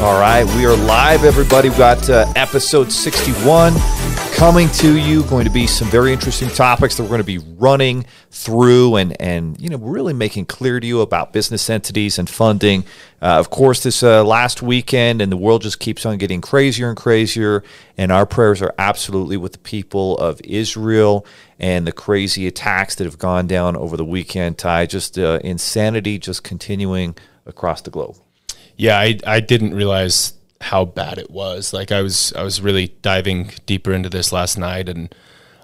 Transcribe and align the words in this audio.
All 0.00 0.18
right, 0.18 0.46
we 0.56 0.64
are 0.64 0.74
live, 0.74 1.24
everybody. 1.24 1.68
We've 1.68 1.76
got 1.76 2.08
uh, 2.08 2.32
episode 2.34 2.90
61 2.90 3.74
coming 4.32 4.70
to 4.70 4.96
you. 4.96 5.24
Going 5.24 5.44
to 5.44 5.50
be 5.50 5.66
some 5.66 5.88
very 5.88 6.14
interesting 6.14 6.48
topics 6.48 6.96
that 6.96 7.02
we're 7.02 7.10
going 7.10 7.20
to 7.20 7.24
be 7.24 7.36
running 7.36 8.06
through 8.30 8.96
and, 8.96 9.20
and 9.20 9.60
you 9.60 9.68
know, 9.68 9.76
really 9.76 10.14
making 10.14 10.46
clear 10.46 10.80
to 10.80 10.86
you 10.86 11.02
about 11.02 11.34
business 11.34 11.68
entities 11.68 12.18
and 12.18 12.30
funding. 12.30 12.84
Uh, 13.20 13.38
of 13.38 13.50
course, 13.50 13.82
this 13.82 14.02
uh, 14.02 14.24
last 14.24 14.62
weekend, 14.62 15.20
and 15.20 15.30
the 15.30 15.36
world 15.36 15.60
just 15.60 15.80
keeps 15.80 16.06
on 16.06 16.16
getting 16.16 16.40
crazier 16.40 16.88
and 16.88 16.96
crazier. 16.96 17.62
And 17.98 18.10
our 18.10 18.24
prayers 18.24 18.62
are 18.62 18.74
absolutely 18.78 19.36
with 19.36 19.52
the 19.52 19.58
people 19.58 20.16
of 20.16 20.40
Israel 20.44 21.26
and 21.58 21.86
the 21.86 21.92
crazy 21.92 22.46
attacks 22.46 22.94
that 22.94 23.04
have 23.04 23.18
gone 23.18 23.46
down 23.46 23.76
over 23.76 23.98
the 23.98 24.06
weekend. 24.06 24.56
Ty, 24.56 24.86
just 24.86 25.18
uh, 25.18 25.40
insanity 25.44 26.18
just 26.18 26.42
continuing 26.42 27.18
across 27.44 27.82
the 27.82 27.90
globe. 27.90 28.16
Yeah, 28.80 28.98
I 28.98 29.18
I 29.26 29.40
didn't 29.40 29.74
realize 29.74 30.32
how 30.62 30.86
bad 30.86 31.18
it 31.18 31.30
was. 31.30 31.74
Like 31.74 31.92
I 31.92 32.00
was 32.00 32.32
I 32.32 32.42
was 32.42 32.62
really 32.62 32.94
diving 33.02 33.50
deeper 33.66 33.92
into 33.92 34.08
this 34.08 34.32
last 34.32 34.56
night 34.56 34.88
and 34.88 35.14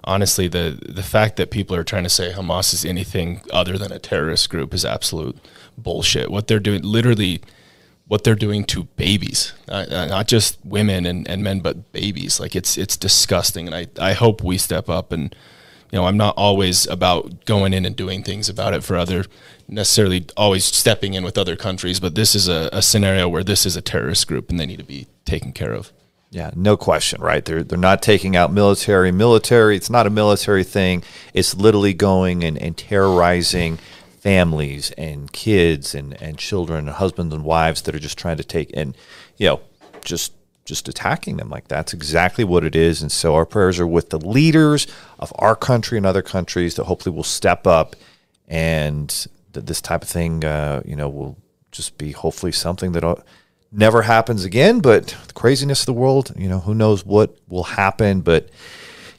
honestly 0.03 0.47
the 0.47 0.79
the 0.87 1.01
fact 1.01 1.35
that 1.37 1.49
people 1.49 1.75
are 1.75 1.83
trying 1.83 2.03
to 2.03 2.11
say 2.11 2.31
Hamas 2.31 2.75
is 2.75 2.85
anything 2.85 3.41
other 3.51 3.75
than 3.75 3.91
a 3.91 3.97
terrorist 3.97 4.51
group 4.51 4.71
is 4.71 4.85
absolute 4.85 5.35
bullshit. 5.75 6.29
What 6.29 6.45
they're 6.45 6.59
doing 6.59 6.83
literally 6.83 7.41
what 8.07 8.23
they're 8.23 8.35
doing 8.35 8.63
to 8.65 8.83
babies, 8.83 9.53
uh, 9.67 10.07
not 10.07 10.27
just 10.27 10.63
women 10.63 11.07
and, 11.07 11.27
and 11.27 11.43
men, 11.43 11.59
but 11.61 11.91
babies. 11.91 12.39
Like 12.39 12.55
it's 12.55 12.77
it's 12.77 12.97
disgusting, 12.97 13.67
and 13.67 13.75
I, 13.75 13.87
I 13.99 14.13
hope 14.13 14.43
we 14.43 14.59
step 14.59 14.89
up 14.89 15.11
and 15.11 15.35
you 15.91 15.99
know, 15.99 16.05
I'm 16.05 16.17
not 16.17 16.35
always 16.37 16.85
about 16.87 17.45
going 17.45 17.73
in 17.73 17.85
and 17.85 17.95
doing 17.95 18.23
things 18.23 18.49
about 18.49 18.73
it 18.73 18.83
for 18.83 18.95
other, 18.95 19.25
necessarily 19.67 20.25
always 20.35 20.65
stepping 20.65 21.13
in 21.13 21.23
with 21.23 21.37
other 21.37 21.55
countries, 21.55 21.99
but 21.99 22.15
this 22.15 22.35
is 22.35 22.47
a, 22.47 22.69
a 22.73 22.81
scenario 22.81 23.29
where 23.29 23.43
this 23.43 23.65
is 23.65 23.75
a 23.75 23.81
terrorist 23.81 24.27
group 24.27 24.49
and 24.49 24.59
they 24.59 24.65
need 24.65 24.79
to 24.79 24.85
be 24.85 25.07
taken 25.25 25.53
care 25.53 25.73
of. 25.73 25.93
Yeah, 26.29 26.51
no 26.55 26.75
question, 26.75 27.21
right? 27.21 27.43
They're 27.43 27.63
they're 27.63 27.77
not 27.77 28.01
taking 28.01 28.35
out 28.35 28.51
military. 28.51 29.13
Military, 29.13 29.77
it's 29.77 29.89
not 29.89 30.05
a 30.05 30.09
military 30.09 30.65
thing. 30.65 31.03
It's 31.33 31.55
literally 31.55 31.93
going 31.93 32.43
and, 32.43 32.57
and 32.57 32.77
terrorizing 32.77 33.79
families 34.19 34.91
and 34.97 35.31
kids 35.31 35.95
and, 35.95 36.21
and 36.21 36.37
children 36.37 36.79
and 36.87 36.97
husbands 36.97 37.33
and 37.33 37.45
wives 37.45 37.83
that 37.83 37.95
are 37.95 37.99
just 37.99 38.17
trying 38.17 38.35
to 38.35 38.43
take 38.43 38.71
and 38.73 38.97
you 39.37 39.47
know, 39.47 39.61
just 40.03 40.33
just 40.67 40.89
attacking 40.89 41.37
them. 41.37 41.49
Like 41.49 41.69
that's 41.69 41.93
exactly 41.93 42.43
what 42.43 42.63
it 42.63 42.75
is. 42.75 43.01
And 43.01 43.11
so 43.11 43.33
our 43.35 43.45
prayers 43.45 43.79
are 43.79 43.87
with 43.87 44.09
the 44.09 44.19
leaders 44.19 44.85
of 45.17 45.31
our 45.39 45.55
country 45.55 45.97
and 45.97 46.05
other 46.05 46.21
countries 46.21 46.75
that 46.75 46.83
hopefully 46.83 47.15
will 47.15 47.23
step 47.23 47.65
up 47.65 47.95
and 48.47 49.27
that 49.53 49.65
this 49.65 49.81
type 49.81 50.03
of 50.03 50.09
thing, 50.09 50.43
uh, 50.43 50.83
you 50.85 50.95
know, 50.95 51.09
will 51.09 51.37
just 51.71 51.97
be 51.97 52.11
hopefully 52.11 52.51
something 52.51 52.91
that 52.91 53.03
uh, 53.03 53.15
never 53.71 54.01
happens 54.03 54.43
again. 54.43 54.81
But 54.81 55.15
the 55.27 55.33
craziness 55.33 55.79
of 55.81 55.85
the 55.87 55.93
world, 55.93 56.33
you 56.37 56.49
know, 56.49 56.59
who 56.59 56.75
knows 56.75 57.05
what 57.05 57.37
will 57.47 57.63
happen. 57.63 58.19
But, 58.19 58.49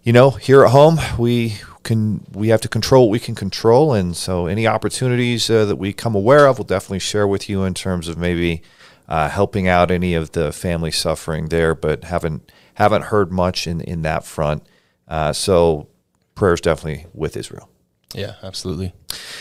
you 0.03 0.13
know, 0.13 0.31
here 0.31 0.65
at 0.65 0.71
home, 0.71 0.99
we 1.19 1.57
can 1.83 2.27
we 2.33 2.49
have 2.49 2.61
to 2.61 2.69
control 2.69 3.07
what 3.07 3.13
we 3.13 3.21
can 3.21 3.35
control. 3.35 3.95
And 3.95 4.15
so 4.15 4.47
any 4.47 4.67
opportunities 4.67 5.49
uh, 5.49 5.65
that 5.65 5.77
we 5.77 5.95
come 5.95 6.15
aware 6.15 6.47
of, 6.47 6.59
we'll 6.59 6.67
definitely 6.67 6.99
share 6.99 7.27
with 7.27 7.49
you 7.49 7.65
in 7.65 7.73
terms 7.73 8.07
of 8.07 8.19
maybe– 8.19 8.61
uh, 9.09 9.29
helping 9.29 9.67
out 9.67 9.91
any 9.91 10.15
of 10.15 10.33
the 10.33 10.53
family 10.53 10.91
suffering 10.91 11.47
there, 11.47 11.75
but 11.75 12.05
haven't 12.05 12.53
haven't 12.75 13.03
heard 13.07 13.33
much 13.33 13.67
in 13.67 13.81
in 13.81 14.03
that 14.03 14.25
front. 14.25 14.67
Uh, 15.07 15.33
so 15.33 15.89
prayers 16.35 16.61
definitely 16.61 17.07
with 17.13 17.37
Israel. 17.37 17.69
Yeah, 18.15 18.37
absolutely. 18.43 18.95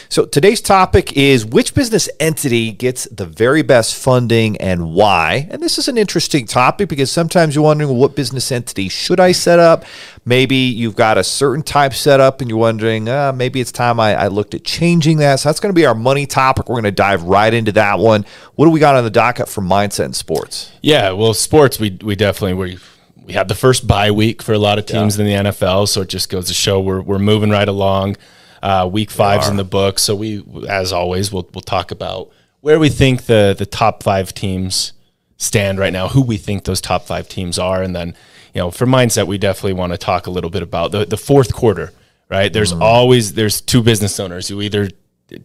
So 0.09 0.25
today's 0.25 0.59
topic 0.59 1.15
is 1.15 1.45
which 1.45 1.73
business 1.73 2.09
entity 2.19 2.73
gets 2.73 3.05
the 3.05 3.25
very 3.25 3.61
best 3.61 3.95
funding 3.95 4.57
and 4.57 4.91
why. 4.93 5.47
And 5.49 5.61
this 5.63 5.77
is 5.77 5.87
an 5.87 5.97
interesting 5.97 6.45
topic 6.45 6.89
because 6.89 7.09
sometimes 7.09 7.55
you're 7.55 7.63
wondering 7.63 7.89
well, 7.89 7.97
what 7.97 8.15
business 8.15 8.51
entity 8.51 8.89
should 8.89 9.21
I 9.21 9.31
set 9.31 9.59
up? 9.59 9.85
Maybe 10.25 10.55
you've 10.55 10.97
got 10.97 11.17
a 11.17 11.23
certain 11.23 11.63
type 11.63 11.93
set 11.93 12.19
up 12.19 12.41
and 12.41 12.49
you're 12.49 12.59
wondering, 12.59 13.07
uh, 13.07 13.31
maybe 13.31 13.61
it's 13.61 13.71
time 13.71 14.01
I, 14.01 14.15
I 14.15 14.27
looked 14.27 14.53
at 14.53 14.65
changing 14.65 15.17
that. 15.19 15.39
So 15.39 15.49
that's 15.49 15.61
going 15.61 15.73
to 15.73 15.79
be 15.79 15.85
our 15.85 15.95
money 15.95 16.25
topic. 16.25 16.67
We're 16.67 16.75
going 16.75 16.83
to 16.83 16.91
dive 16.91 17.23
right 17.23 17.53
into 17.53 17.71
that 17.73 17.99
one. 17.99 18.25
What 18.55 18.65
do 18.65 18.71
we 18.71 18.81
got 18.81 18.95
on 18.95 19.05
the 19.05 19.09
docket 19.09 19.47
for 19.47 19.61
mindset 19.61 20.05
and 20.05 20.15
sports? 20.15 20.71
Yeah, 20.81 21.11
well, 21.11 21.33
sports 21.33 21.79
we 21.79 21.97
we 22.03 22.17
definitely 22.17 22.55
we 22.55 22.79
we 23.25 23.33
had 23.33 23.47
the 23.47 23.55
first 23.55 23.87
bye 23.87 24.11
week 24.11 24.41
for 24.41 24.51
a 24.51 24.59
lot 24.59 24.77
of 24.77 24.85
teams 24.85 25.17
yeah. 25.17 25.25
in 25.25 25.45
the 25.45 25.51
NFL, 25.51 25.87
so 25.87 26.01
it 26.01 26.09
just 26.09 26.29
goes 26.29 26.47
to 26.47 26.53
show 26.53 26.81
we're 26.81 27.01
we're 27.01 27.19
moving 27.19 27.49
right 27.49 27.67
along. 27.67 28.17
Uh, 28.61 28.89
week 28.91 29.11
five's 29.11 29.47
in 29.47 29.57
the 29.57 29.63
book, 29.63 29.99
so 29.99 30.15
we, 30.15 30.43
as 30.67 30.91
always, 30.91 31.31
we'll 31.31 31.47
we'll 31.53 31.61
talk 31.61 31.91
about 31.91 32.31
where 32.61 32.79
we 32.79 32.89
think 32.89 33.25
the 33.25 33.55
the 33.57 33.65
top 33.65 34.03
five 34.03 34.33
teams 34.33 34.93
stand 35.37 35.79
right 35.79 35.93
now, 35.93 36.07
who 36.07 36.21
we 36.21 36.37
think 36.37 36.63
those 36.63 36.81
top 36.81 37.03
five 37.03 37.29
teams 37.29 37.59
are, 37.59 37.81
and 37.81 37.95
then 37.95 38.15
you 38.53 38.61
know 38.61 38.71
for 38.71 38.85
mindset, 38.85 39.27
we 39.27 39.37
definitely 39.37 39.73
want 39.73 39.93
to 39.93 39.97
talk 39.97 40.27
a 40.27 40.31
little 40.31 40.49
bit 40.49 40.63
about 40.63 40.91
the 40.91 41.05
the 41.05 41.17
fourth 41.17 41.53
quarter. 41.53 41.93
Right, 42.29 42.51
there's 42.51 42.73
mm-hmm. 42.73 42.83
always 42.83 43.33
there's 43.33 43.61
two 43.61 43.81
business 43.81 44.19
owners. 44.19 44.49
You 44.49 44.61
either 44.61 44.89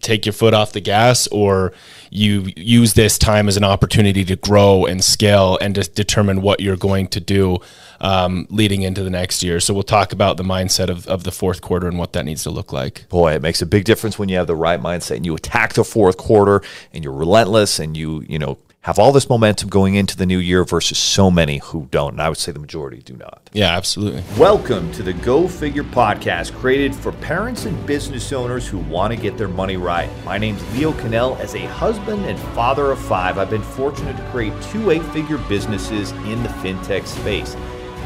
take 0.00 0.24
your 0.24 0.32
foot 0.32 0.54
off 0.54 0.72
the 0.72 0.80
gas 0.80 1.26
or 1.28 1.72
you 2.10 2.48
use 2.56 2.94
this 2.94 3.18
time 3.18 3.48
as 3.48 3.56
an 3.56 3.64
opportunity 3.64 4.24
to 4.24 4.36
grow 4.36 4.84
and 4.84 5.02
scale 5.02 5.58
and 5.60 5.74
to 5.74 5.82
determine 5.82 6.40
what 6.42 6.60
you're 6.60 6.76
going 6.76 7.08
to 7.08 7.20
do 7.20 7.58
um, 8.00 8.46
leading 8.50 8.82
into 8.82 9.02
the 9.02 9.10
next 9.10 9.42
year. 9.42 9.60
So 9.60 9.74
we'll 9.74 9.82
talk 9.82 10.12
about 10.12 10.36
the 10.36 10.42
mindset 10.42 10.88
of, 10.88 11.06
of 11.06 11.24
the 11.24 11.32
fourth 11.32 11.62
quarter 11.62 11.88
and 11.88 11.98
what 11.98 12.12
that 12.12 12.24
needs 12.24 12.42
to 12.44 12.50
look 12.50 12.72
like. 12.72 13.08
Boy, 13.08 13.32
it 13.32 13.42
makes 13.42 13.62
a 13.62 13.66
big 13.66 13.84
difference 13.84 14.18
when 14.18 14.28
you 14.28 14.36
have 14.36 14.46
the 14.46 14.56
right 14.56 14.80
mindset 14.80 15.16
and 15.16 15.26
you 15.26 15.34
attack 15.34 15.72
the 15.74 15.84
fourth 15.84 16.16
quarter 16.16 16.62
and 16.92 17.02
you're 17.02 17.12
relentless 17.12 17.78
and 17.78 17.96
you, 17.96 18.24
you 18.28 18.38
know, 18.38 18.58
have 18.82 18.98
all 18.98 19.12
this 19.12 19.28
momentum 19.28 19.68
going 19.68 19.94
into 19.94 20.16
the 20.16 20.26
new 20.26 20.38
year 20.38 20.64
versus 20.64 20.98
so 20.98 21.30
many 21.30 21.58
who 21.58 21.86
don't. 21.92 22.14
And 22.14 22.20
I 22.20 22.28
would 22.28 22.38
say 22.38 22.50
the 22.50 22.58
majority 22.58 23.00
do 23.00 23.14
not. 23.14 23.48
Yeah, 23.52 23.76
absolutely. 23.76 24.24
Welcome 24.36 24.90
to 24.92 25.04
the 25.04 25.12
Go 25.12 25.46
Figure 25.46 25.84
podcast, 25.84 26.52
created 26.54 26.92
for 26.92 27.12
parents 27.12 27.64
and 27.64 27.86
business 27.86 28.32
owners 28.32 28.66
who 28.66 28.78
want 28.78 29.14
to 29.14 29.20
get 29.20 29.38
their 29.38 29.46
money 29.46 29.76
right. 29.76 30.10
My 30.24 30.36
name 30.36 30.56
is 30.56 30.76
Leo 30.76 30.92
Cannell. 30.94 31.36
As 31.36 31.54
a 31.54 31.64
husband 31.66 32.24
and 32.24 32.36
father 32.56 32.90
of 32.90 32.98
five, 32.98 33.38
I've 33.38 33.50
been 33.50 33.62
fortunate 33.62 34.16
to 34.16 34.30
create 34.30 34.52
two 34.64 34.90
eight 34.90 35.04
figure 35.12 35.38
businesses 35.48 36.10
in 36.10 36.42
the 36.42 36.48
fintech 36.48 37.06
space. 37.06 37.54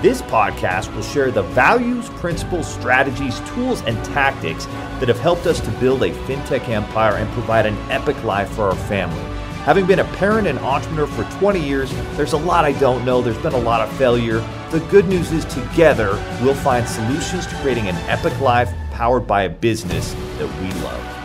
This 0.03 0.21
podcast 0.21 0.95
will 0.95 1.03
share 1.03 1.31
the 1.31 1.43
values, 1.43 2.11
principles, 2.11 2.71
strategies, 2.71 3.41
tools, 3.55 3.81
and 3.87 3.97
tactics 4.05 4.67
that 5.01 5.09
have 5.09 5.21
helped 5.21 5.47
us 5.47 5.59
to 5.61 5.71
build 5.81 6.03
a 6.03 6.11
fintech 6.27 6.69
empire 6.69 7.15
and 7.15 7.33
provide 7.33 7.65
an 7.65 7.79
epic 7.91 8.23
life 8.25 8.51
for 8.51 8.65
our 8.65 8.75
family. 8.75 9.36
Having 9.67 9.87
been 9.87 9.99
a 9.99 10.05
parent 10.05 10.47
and 10.47 10.61
entrepreneur 10.61 11.09
for 11.09 11.25
20 11.41 11.59
years, 11.59 11.91
there's 12.17 12.35
a 12.35 12.37
lot 12.37 12.65
I 12.65 12.71
don't 12.79 13.05
know. 13.05 13.21
There's 13.21 13.37
been 13.39 13.53
a 13.53 13.59
lot 13.59 13.81
of 13.81 13.93
failure. 13.97 14.39
The 14.71 14.79
good 14.93 15.09
news 15.09 15.33
is, 15.33 15.45
together, 15.47 16.11
we'll 16.41 16.55
find 16.55 16.87
solutions 16.87 17.49
to 17.49 17.55
creating 17.57 17.89
an 17.89 17.97
epic 18.09 18.39
life 18.41 18.73
powered 18.93 19.27
by 19.27 19.43
a 19.43 19.49
business 19.49 20.13
that 20.39 20.61
we 20.61 20.71
love. 20.85 21.16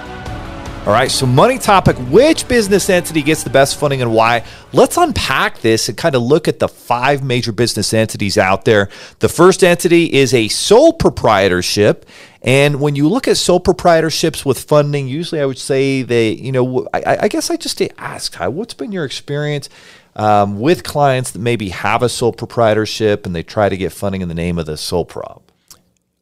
All 0.84 0.94
right, 0.94 1.12
so 1.12 1.28
money 1.28 1.60
topic 1.60 1.96
which 2.10 2.48
business 2.48 2.90
entity 2.90 3.22
gets 3.22 3.44
the 3.44 3.52
best 3.52 3.78
funding 3.78 4.02
and 4.02 4.12
why? 4.12 4.44
Let's 4.74 4.98
unpack 4.98 5.60
this 5.60 5.88
and 5.88 5.96
kind 5.96 6.16
of 6.16 6.24
look 6.24 6.48
at 6.48 6.58
the 6.58 6.68
five 6.68 7.24
major 7.24 7.52
business 7.52 7.94
entities 7.94 8.36
out 8.36 8.66
there. 8.66 8.90
The 9.20 9.30
first 9.30 9.64
entity 9.64 10.12
is 10.12 10.34
a 10.34 10.48
sole 10.48 10.94
proprietorship. 10.94 12.08
And 12.42 12.82
when 12.82 12.96
you 12.96 13.08
look 13.08 13.28
at 13.28 13.38
sole 13.38 13.60
proprietorships 13.60 14.44
with 14.44 14.60
funding, 14.60 15.08
usually 15.08 15.40
I 15.40 15.46
would 15.46 15.60
say 15.60 16.02
they, 16.02 16.32
you 16.32 16.52
know, 16.52 16.88
I, 16.96 17.20
I 17.22 17.28
guess 17.28 17.52
I 17.52 17.58
just 17.58 17.80
ask, 18.00 18.36
what's 18.36 18.74
been 18.74 18.92
your 18.92 19.06
experience 19.06 19.70
um, 20.16 20.60
with 20.60 20.84
clients 20.84 21.30
that 21.32 21.40
maybe 21.40 21.70
have 21.70 22.02
a 22.02 22.10
sole 22.10 22.34
proprietorship 22.34 23.28
and 23.28 23.36
they 23.36 23.44
try 23.44 23.70
to 23.70 23.78
get 23.78 23.92
funding 23.92 24.24
in 24.24 24.30
the 24.30 24.36
name 24.36 24.58
of 24.58 24.66
the 24.66 24.78
sole 24.78 25.06
prop? 25.06 25.52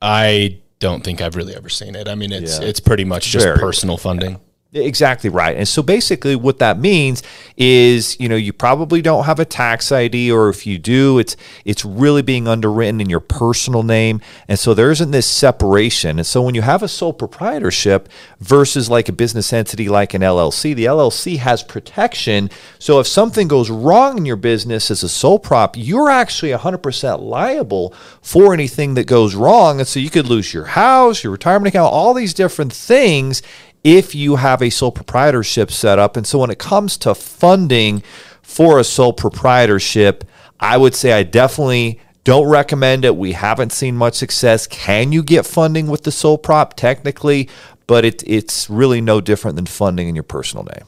I 0.01 0.59
don't 0.79 1.01
think 1.01 1.21
I've 1.21 1.37
really 1.37 1.55
ever 1.55 1.69
seen 1.69 1.95
it. 1.95 2.09
I 2.09 2.15
mean, 2.15 2.33
it's 2.33 2.59
yeah. 2.59 2.67
it's 2.67 2.81
pretty 2.81 3.05
much 3.05 3.27
just 3.27 3.45
Very, 3.45 3.57
personal 3.57 3.95
funding. 3.95 4.31
Yeah. 4.31 4.37
Exactly 4.71 5.31
right. 5.31 5.57
And 5.57 5.67
so 5.67 5.81
basically 5.81 6.35
what 6.35 6.59
that 6.59 6.77
means 6.77 7.23
is, 7.57 8.19
you 8.19 8.29
know, 8.29 8.35
you 8.35 8.53
probably 8.53 9.01
don't 9.01 9.23
have 9.23 9.39
a 9.39 9.45
tax 9.45 9.91
ID 9.91 10.31
or 10.31 10.47
if 10.47 10.67
you 10.67 10.77
do, 10.77 11.17
it's 11.17 11.35
it's 11.65 11.83
really 11.83 12.21
being 12.21 12.47
underwritten 12.47 13.01
in 13.01 13.09
your 13.09 13.19
personal 13.19 13.81
name. 13.81 14.21
And 14.47 14.59
so 14.59 14.75
there 14.75 14.91
isn't 14.91 15.09
this 15.09 15.25
separation. 15.25 16.19
And 16.19 16.27
so 16.27 16.43
when 16.43 16.53
you 16.53 16.61
have 16.61 16.83
a 16.83 16.87
sole 16.87 17.13
proprietorship 17.13 18.09
versus 18.41 18.91
like 18.91 19.09
a 19.09 19.11
business 19.11 19.51
entity 19.51 19.89
like 19.89 20.13
an 20.13 20.21
LLC, 20.21 20.75
the 20.75 20.85
LLC 20.85 21.39
has 21.39 21.63
protection. 21.63 22.51
So 22.77 22.99
if 22.99 23.07
something 23.07 23.47
goes 23.47 23.71
wrong 23.71 24.19
in 24.19 24.25
your 24.27 24.35
business 24.35 24.91
as 24.91 25.01
a 25.01 25.09
sole 25.09 25.39
prop, 25.39 25.77
you're 25.77 26.11
actually 26.11 26.51
100% 26.51 27.21
liable 27.21 27.91
for 28.21 28.53
anything 28.53 28.93
that 28.93 29.07
goes 29.07 29.33
wrong. 29.33 29.79
And 29.79 29.87
so 29.87 29.99
you 29.99 30.11
could 30.11 30.27
lose 30.27 30.53
your 30.53 30.65
house, 30.65 31.23
your 31.23 31.31
retirement 31.31 31.69
account, 31.69 31.91
all 31.91 32.13
these 32.13 32.35
different 32.35 32.71
things 32.71 33.41
if 33.83 34.13
you 34.13 34.37
have 34.37 34.61
a 34.61 34.69
sole 34.69 34.91
proprietorship 34.91 35.71
set 35.71 35.99
up. 35.99 36.17
And 36.17 36.27
so 36.27 36.39
when 36.39 36.49
it 36.49 36.59
comes 36.59 36.97
to 36.99 37.15
funding 37.15 38.03
for 38.41 38.79
a 38.79 38.83
sole 38.83 39.13
proprietorship, 39.13 40.23
I 40.59 40.77
would 40.77 40.95
say 40.95 41.13
I 41.13 41.23
definitely 41.23 41.99
don't 42.23 42.49
recommend 42.49 43.05
it. 43.05 43.15
We 43.15 43.31
haven't 43.31 43.71
seen 43.71 43.95
much 43.95 44.15
success. 44.15 44.67
Can 44.67 45.11
you 45.11 45.23
get 45.23 45.45
funding 45.45 45.87
with 45.87 46.03
the 46.03 46.11
sole 46.11 46.37
prop? 46.37 46.75
Technically, 46.75 47.49
but 47.87 48.05
it, 48.05 48.23
it's 48.27 48.69
really 48.69 49.01
no 49.01 49.21
different 49.21 49.55
than 49.55 49.65
funding 49.65 50.09
in 50.09 50.15
your 50.15 50.23
personal 50.23 50.65
name. 50.65 50.85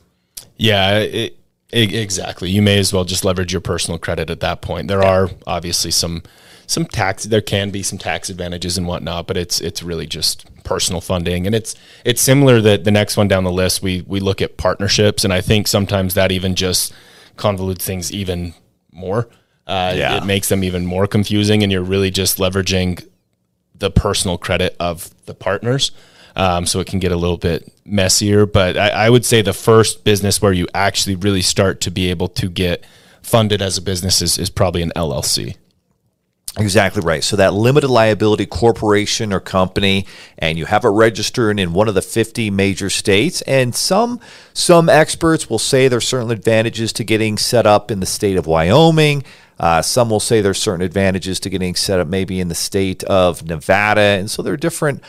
Yeah, 0.58 1.00
it, 1.00 1.38
Exactly. 1.74 2.50
You 2.50 2.62
may 2.62 2.80
as 2.80 2.92
well 2.92 3.06
just 3.06 3.24
leverage 3.24 3.54
your 3.54 3.62
personal 3.62 3.98
credit 3.98 4.30
at 4.30 4.42
that 4.42 4.62
point. 4.62 4.88
There 4.88 5.04
are 5.04 5.30
obviously 5.48 5.92
some 5.92 6.24
some 6.68 6.86
tax 6.86 7.26
there 7.26 7.42
can 7.42 7.70
be 7.70 7.84
some 7.84 7.98
tax 7.98 8.30
advantages 8.30 8.78
and 8.78 8.88
whatnot, 8.88 9.28
but 9.28 9.38
it's 9.38 9.62
it's 9.62 9.82
really 9.82 10.06
just 10.06 10.46
personal 10.64 11.02
funding. 11.02 11.46
And 11.46 11.56
it's 11.56 11.76
it's 12.06 12.22
similar 12.22 12.62
that 12.62 12.84
the 12.84 12.92
next 12.92 13.18
one 13.18 13.28
down 13.28 13.44
the 13.44 13.52
list 13.52 13.82
we 13.82 14.04
we 14.08 14.20
look 14.20 14.42
at 14.42 14.58
partnerships 14.58 15.24
and 15.24 15.34
I 15.34 15.42
think 15.42 15.68
sometimes 15.68 16.14
that 16.14 16.32
even 16.32 16.56
just 16.56 16.94
convolutes 17.38 17.82
things 17.82 18.12
even 18.12 18.54
more. 18.92 19.28
Uh, 19.68 19.94
yeah. 19.96 20.18
It 20.18 20.26
makes 20.26 20.50
them 20.50 20.64
even 20.64 20.86
more 20.86 21.08
confusing, 21.08 21.64
and 21.64 21.72
you're 21.72 21.84
really 21.84 22.12
just 22.12 22.38
leveraging 22.38 23.08
the 23.76 23.92
personal 23.92 24.38
credit 24.38 24.76
of 24.80 25.14
the 25.26 25.34
partners. 25.34 25.92
Um, 26.36 26.66
so 26.66 26.80
it 26.80 26.88
can 26.88 27.00
get 27.00 27.12
a 27.12 27.18
little 27.18 27.38
bit 27.38 27.72
messier. 27.86 28.46
But 28.46 28.78
I, 28.78 28.90
I, 28.90 29.10
would 29.10 29.26
say 29.26 29.42
the 29.42 29.52
first 29.52 30.06
business 30.06 30.42
where 30.42 30.54
you 30.54 30.66
actually 30.74 31.16
really 31.16 31.42
start 31.42 31.82
to 31.82 31.92
be 31.92 32.10
able 32.10 32.30
to 32.30 32.50
get 32.50 32.86
funded 33.22 33.62
as 33.62 33.78
a 33.78 33.82
business 33.82 34.22
is, 34.22 34.38
is 34.38 34.50
probably 34.50 34.82
an 34.82 34.94
LLC. 34.96 35.58
Exactly 36.58 37.02
right. 37.02 37.24
So 37.24 37.38
that 37.38 37.54
limited 37.54 37.88
liability 37.88 38.46
corporation 38.46 39.32
or 39.32 39.40
company, 39.40 40.06
and 40.38 40.58
you 40.58 40.66
have 40.66 40.84
it 40.84 40.90
registered 40.90 41.58
in 41.58 41.72
one 41.72 41.88
of 41.88 41.96
the 41.96 42.02
50 42.02 42.50
major 42.50 42.90
states. 42.90 43.42
And 43.44 43.74
some 43.74 44.20
some 44.54 44.90
experts 44.90 45.50
will 45.50 45.60
say 45.60 45.88
there's 45.88 46.08
certain 46.08 46.30
advantages 46.30 46.92
to 46.94 47.06
getting 47.06 47.38
set 47.38 47.66
up 47.66 47.90
in 47.90 48.02
the 48.02 48.06
state 48.06 48.36
of 48.36 48.48
Wyoming. 48.48 49.24
Uh, 49.62 49.82
some 49.82 50.10
will 50.10 50.20
say 50.20 50.42
there's 50.42 50.62
certain 50.62 50.82
advantages 50.82 51.40
to 51.40 51.50
getting 51.50 51.74
set 51.76 52.00
up 52.00 52.08
maybe 52.08 52.40
in 52.42 52.50
the 52.50 52.56
state 52.56 53.04
of 53.06 53.46
Nevada. 53.46 54.02
And 54.02 54.30
so 54.30 54.42
there 54.42 54.54
are 54.54 54.58
different 54.58 55.02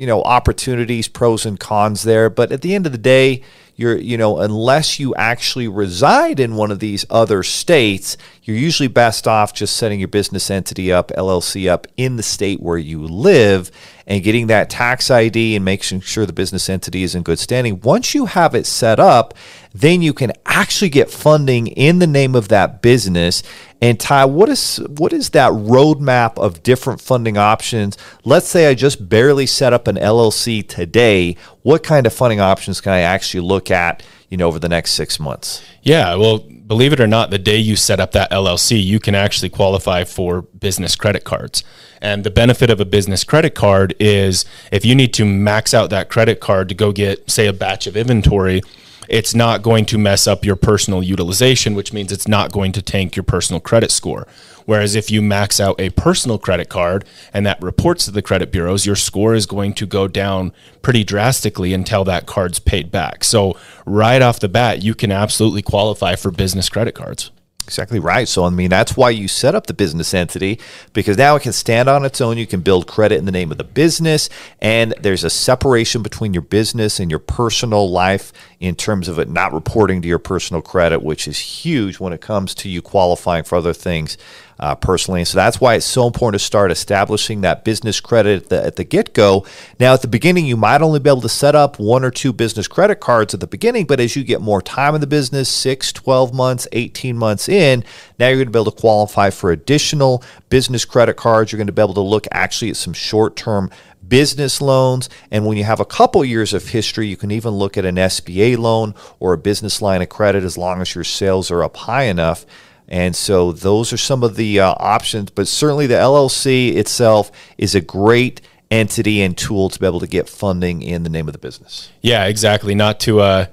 you 0.00 0.06
know 0.06 0.22
opportunities, 0.22 1.08
pros 1.08 1.46
and 1.46 1.60
cons 1.60 2.02
there. 2.02 2.28
But 2.30 2.52
at 2.52 2.62
the 2.62 2.74
end 2.74 2.86
of 2.86 2.92
the 2.92 2.98
day, 2.98 3.42
you're 3.76 3.98
you 3.98 4.16
know 4.16 4.38
unless 4.38 4.98
you 4.98 5.14
actually 5.14 5.68
reside 5.68 6.40
in 6.40 6.56
one 6.56 6.70
of 6.70 6.78
these 6.78 7.04
other 7.10 7.42
states 7.42 8.16
you're 8.50 8.58
usually 8.58 8.88
best 8.88 9.28
off 9.28 9.54
just 9.54 9.76
setting 9.76 10.00
your 10.00 10.08
business 10.08 10.50
entity 10.50 10.92
up 10.92 11.08
llc 11.16 11.70
up 11.70 11.86
in 11.96 12.16
the 12.16 12.22
state 12.22 12.60
where 12.60 12.78
you 12.78 13.00
live 13.00 13.70
and 14.06 14.24
getting 14.24 14.48
that 14.48 14.68
tax 14.68 15.10
id 15.10 15.54
and 15.54 15.64
making 15.64 16.00
sure 16.00 16.26
the 16.26 16.32
business 16.32 16.68
entity 16.68 17.04
is 17.04 17.14
in 17.14 17.22
good 17.22 17.38
standing 17.38 17.80
once 17.80 18.14
you 18.14 18.26
have 18.26 18.54
it 18.54 18.66
set 18.66 18.98
up 18.98 19.34
then 19.72 20.02
you 20.02 20.12
can 20.12 20.32
actually 20.46 20.88
get 20.88 21.08
funding 21.08 21.68
in 21.68 22.00
the 22.00 22.06
name 22.06 22.34
of 22.34 22.48
that 22.48 22.82
business 22.82 23.42
and 23.82 23.98
Ty, 23.98 24.26
what 24.26 24.50
is 24.50 24.76
what 24.98 25.12
is 25.12 25.30
that 25.30 25.52
roadmap 25.52 26.36
of 26.36 26.62
different 26.62 27.00
funding 27.00 27.38
options? 27.38 27.96
Let's 28.24 28.46
say 28.46 28.66
I 28.66 28.74
just 28.74 29.08
barely 29.08 29.46
set 29.46 29.72
up 29.72 29.88
an 29.88 29.96
LLC 29.96 30.66
today. 30.68 31.36
What 31.62 31.82
kind 31.82 32.06
of 32.06 32.12
funding 32.12 32.40
options 32.40 32.82
can 32.82 32.92
I 32.92 33.00
actually 33.00 33.40
look 33.40 33.70
at, 33.70 34.02
you 34.30 34.36
know, 34.36 34.48
over 34.48 34.58
the 34.58 34.68
next 34.68 34.92
six 34.92 35.20
months? 35.20 35.62
Yeah, 35.82 36.14
well, 36.14 36.38
believe 36.38 36.92
it 36.92 37.00
or 37.00 37.06
not, 37.06 37.30
the 37.30 37.38
day 37.38 37.56
you 37.56 37.76
set 37.76 38.00
up 38.00 38.12
that 38.12 38.30
LLC, 38.30 38.82
you 38.82 39.00
can 39.00 39.14
actually 39.14 39.50
qualify 39.50 40.04
for 40.04 40.42
business 40.42 40.96
credit 40.96 41.24
cards. 41.24 41.64
And 42.00 42.24
the 42.24 42.30
benefit 42.30 42.70
of 42.70 42.80
a 42.80 42.84
business 42.84 43.24
credit 43.24 43.54
card 43.54 43.94
is 43.98 44.44
if 44.72 44.84
you 44.84 44.94
need 44.94 45.12
to 45.14 45.24
max 45.24 45.74
out 45.74 45.90
that 45.90 46.08
credit 46.08 46.40
card 46.40 46.68
to 46.70 46.74
go 46.74 46.92
get, 46.92 47.28
say, 47.30 47.46
a 47.46 47.52
batch 47.52 47.86
of 47.86 47.96
inventory 47.96 48.62
it's 49.10 49.34
not 49.34 49.62
going 49.62 49.84
to 49.86 49.98
mess 49.98 50.26
up 50.28 50.44
your 50.44 50.56
personal 50.56 51.02
utilization, 51.02 51.74
which 51.74 51.92
means 51.92 52.12
it's 52.12 52.28
not 52.28 52.52
going 52.52 52.70
to 52.72 52.80
tank 52.80 53.16
your 53.16 53.24
personal 53.24 53.60
credit 53.60 53.90
score. 53.90 54.26
Whereas 54.66 54.94
if 54.94 55.10
you 55.10 55.20
max 55.20 55.58
out 55.58 55.80
a 55.80 55.90
personal 55.90 56.38
credit 56.38 56.68
card 56.68 57.04
and 57.34 57.44
that 57.44 57.60
reports 57.60 58.04
to 58.04 58.12
the 58.12 58.22
credit 58.22 58.52
bureaus, 58.52 58.86
your 58.86 58.94
score 58.94 59.34
is 59.34 59.46
going 59.46 59.74
to 59.74 59.86
go 59.86 60.06
down 60.06 60.52
pretty 60.80 61.02
drastically 61.02 61.74
until 61.74 62.04
that 62.04 62.26
card's 62.26 62.60
paid 62.60 62.92
back. 62.92 63.24
So, 63.24 63.56
right 63.84 64.22
off 64.22 64.38
the 64.38 64.48
bat, 64.48 64.82
you 64.82 64.94
can 64.94 65.10
absolutely 65.10 65.62
qualify 65.62 66.14
for 66.14 66.30
business 66.30 66.68
credit 66.68 66.94
cards. 66.94 67.32
Exactly 67.70 68.00
right. 68.00 68.26
So, 68.26 68.42
I 68.42 68.50
mean, 68.50 68.68
that's 68.68 68.96
why 68.96 69.10
you 69.10 69.28
set 69.28 69.54
up 69.54 69.68
the 69.68 69.72
business 69.72 70.12
entity 70.12 70.58
because 70.92 71.16
now 71.16 71.36
it 71.36 71.42
can 71.42 71.52
stand 71.52 71.88
on 71.88 72.04
its 72.04 72.20
own. 72.20 72.36
You 72.36 72.44
can 72.48 72.62
build 72.62 72.88
credit 72.88 73.18
in 73.18 73.26
the 73.26 73.30
name 73.30 73.52
of 73.52 73.58
the 73.58 73.64
business, 73.64 74.28
and 74.60 74.92
there's 75.00 75.22
a 75.22 75.30
separation 75.30 76.02
between 76.02 76.34
your 76.34 76.42
business 76.42 76.98
and 76.98 77.12
your 77.12 77.20
personal 77.20 77.88
life 77.88 78.32
in 78.58 78.74
terms 78.74 79.06
of 79.06 79.20
it 79.20 79.28
not 79.28 79.52
reporting 79.52 80.02
to 80.02 80.08
your 80.08 80.18
personal 80.18 80.60
credit, 80.60 81.00
which 81.00 81.28
is 81.28 81.38
huge 81.38 82.00
when 82.00 82.12
it 82.12 82.20
comes 82.20 82.56
to 82.56 82.68
you 82.68 82.82
qualifying 82.82 83.44
for 83.44 83.54
other 83.54 83.72
things 83.72 84.18
uh, 84.60 84.74
personally. 84.74 85.20
And 85.20 85.28
so 85.28 85.36
that's 85.36 85.60
why 85.60 85.74
it's 85.74 85.86
so 85.86 86.06
important 86.06 86.38
to 86.38 86.44
start 86.44 86.70
establishing 86.70 87.40
that 87.40 87.64
business 87.64 87.98
credit 87.98 88.44
at 88.44 88.48
the, 88.50 88.64
at 88.66 88.76
the 88.76 88.84
get 88.84 89.14
go. 89.14 89.46
Now, 89.80 89.94
at 89.94 90.02
the 90.02 90.08
beginning, 90.08 90.46
you 90.46 90.56
might 90.56 90.82
only 90.82 91.00
be 91.00 91.08
able 91.08 91.22
to 91.22 91.30
set 91.30 91.54
up 91.54 91.78
one 91.78 92.04
or 92.04 92.10
two 92.10 92.32
business 92.32 92.68
credit 92.68 93.00
cards 93.00 93.32
at 93.32 93.40
the 93.40 93.46
beginning, 93.46 93.86
but 93.86 94.00
as 94.00 94.14
you 94.14 94.22
get 94.22 94.42
more 94.42 94.60
time 94.60 94.94
in 94.94 95.00
the 95.00 95.06
business, 95.06 95.48
six, 95.48 95.92
12 95.92 96.34
months, 96.34 96.68
18 96.72 97.16
months 97.16 97.48
in, 97.48 97.82
now 98.18 98.28
you're 98.28 98.36
going 98.36 98.48
to 98.48 98.52
be 98.52 98.60
able 98.60 98.70
to 98.70 98.80
qualify 98.80 99.30
for 99.30 99.50
additional 99.50 100.22
business 100.50 100.84
credit 100.84 101.14
cards. 101.14 101.50
You're 101.50 101.58
going 101.58 101.66
to 101.66 101.72
be 101.72 101.82
able 101.82 101.94
to 101.94 102.00
look 102.00 102.26
actually 102.30 102.70
at 102.70 102.76
some 102.76 102.92
short 102.92 103.36
term 103.36 103.70
business 104.06 104.60
loans. 104.60 105.08
And 105.30 105.46
when 105.46 105.56
you 105.56 105.64
have 105.64 105.80
a 105.80 105.86
couple 105.86 106.22
years 106.22 106.52
of 106.52 106.68
history, 106.68 107.06
you 107.06 107.16
can 107.16 107.30
even 107.30 107.52
look 107.52 107.78
at 107.78 107.86
an 107.86 107.96
SBA 107.96 108.58
loan 108.58 108.94
or 109.20 109.32
a 109.32 109.38
business 109.38 109.80
line 109.80 110.02
of 110.02 110.10
credit 110.10 110.44
as 110.44 110.58
long 110.58 110.82
as 110.82 110.94
your 110.94 111.04
sales 111.04 111.50
are 111.50 111.64
up 111.64 111.76
high 111.76 112.04
enough. 112.04 112.44
And 112.90 113.14
so 113.14 113.52
those 113.52 113.92
are 113.92 113.96
some 113.96 114.24
of 114.24 114.34
the 114.34 114.60
uh, 114.60 114.74
options, 114.78 115.30
but 115.30 115.46
certainly 115.46 115.86
the 115.86 115.94
LLC 115.94 116.74
itself 116.74 117.30
is 117.56 117.74
a 117.76 117.80
great 117.80 118.40
entity 118.70 119.22
and 119.22 119.36
tool 119.38 119.68
to 119.68 119.78
be 119.78 119.86
able 119.86 120.00
to 120.00 120.06
get 120.06 120.28
funding 120.28 120.82
in 120.82 121.04
the 121.04 121.10
name 121.10 121.28
of 121.28 121.32
the 121.32 121.38
business. 121.38 121.90
Yeah, 122.02 122.26
exactly. 122.26 122.74
Not 122.74 122.98
to 123.00 123.20
uh, 123.20 123.46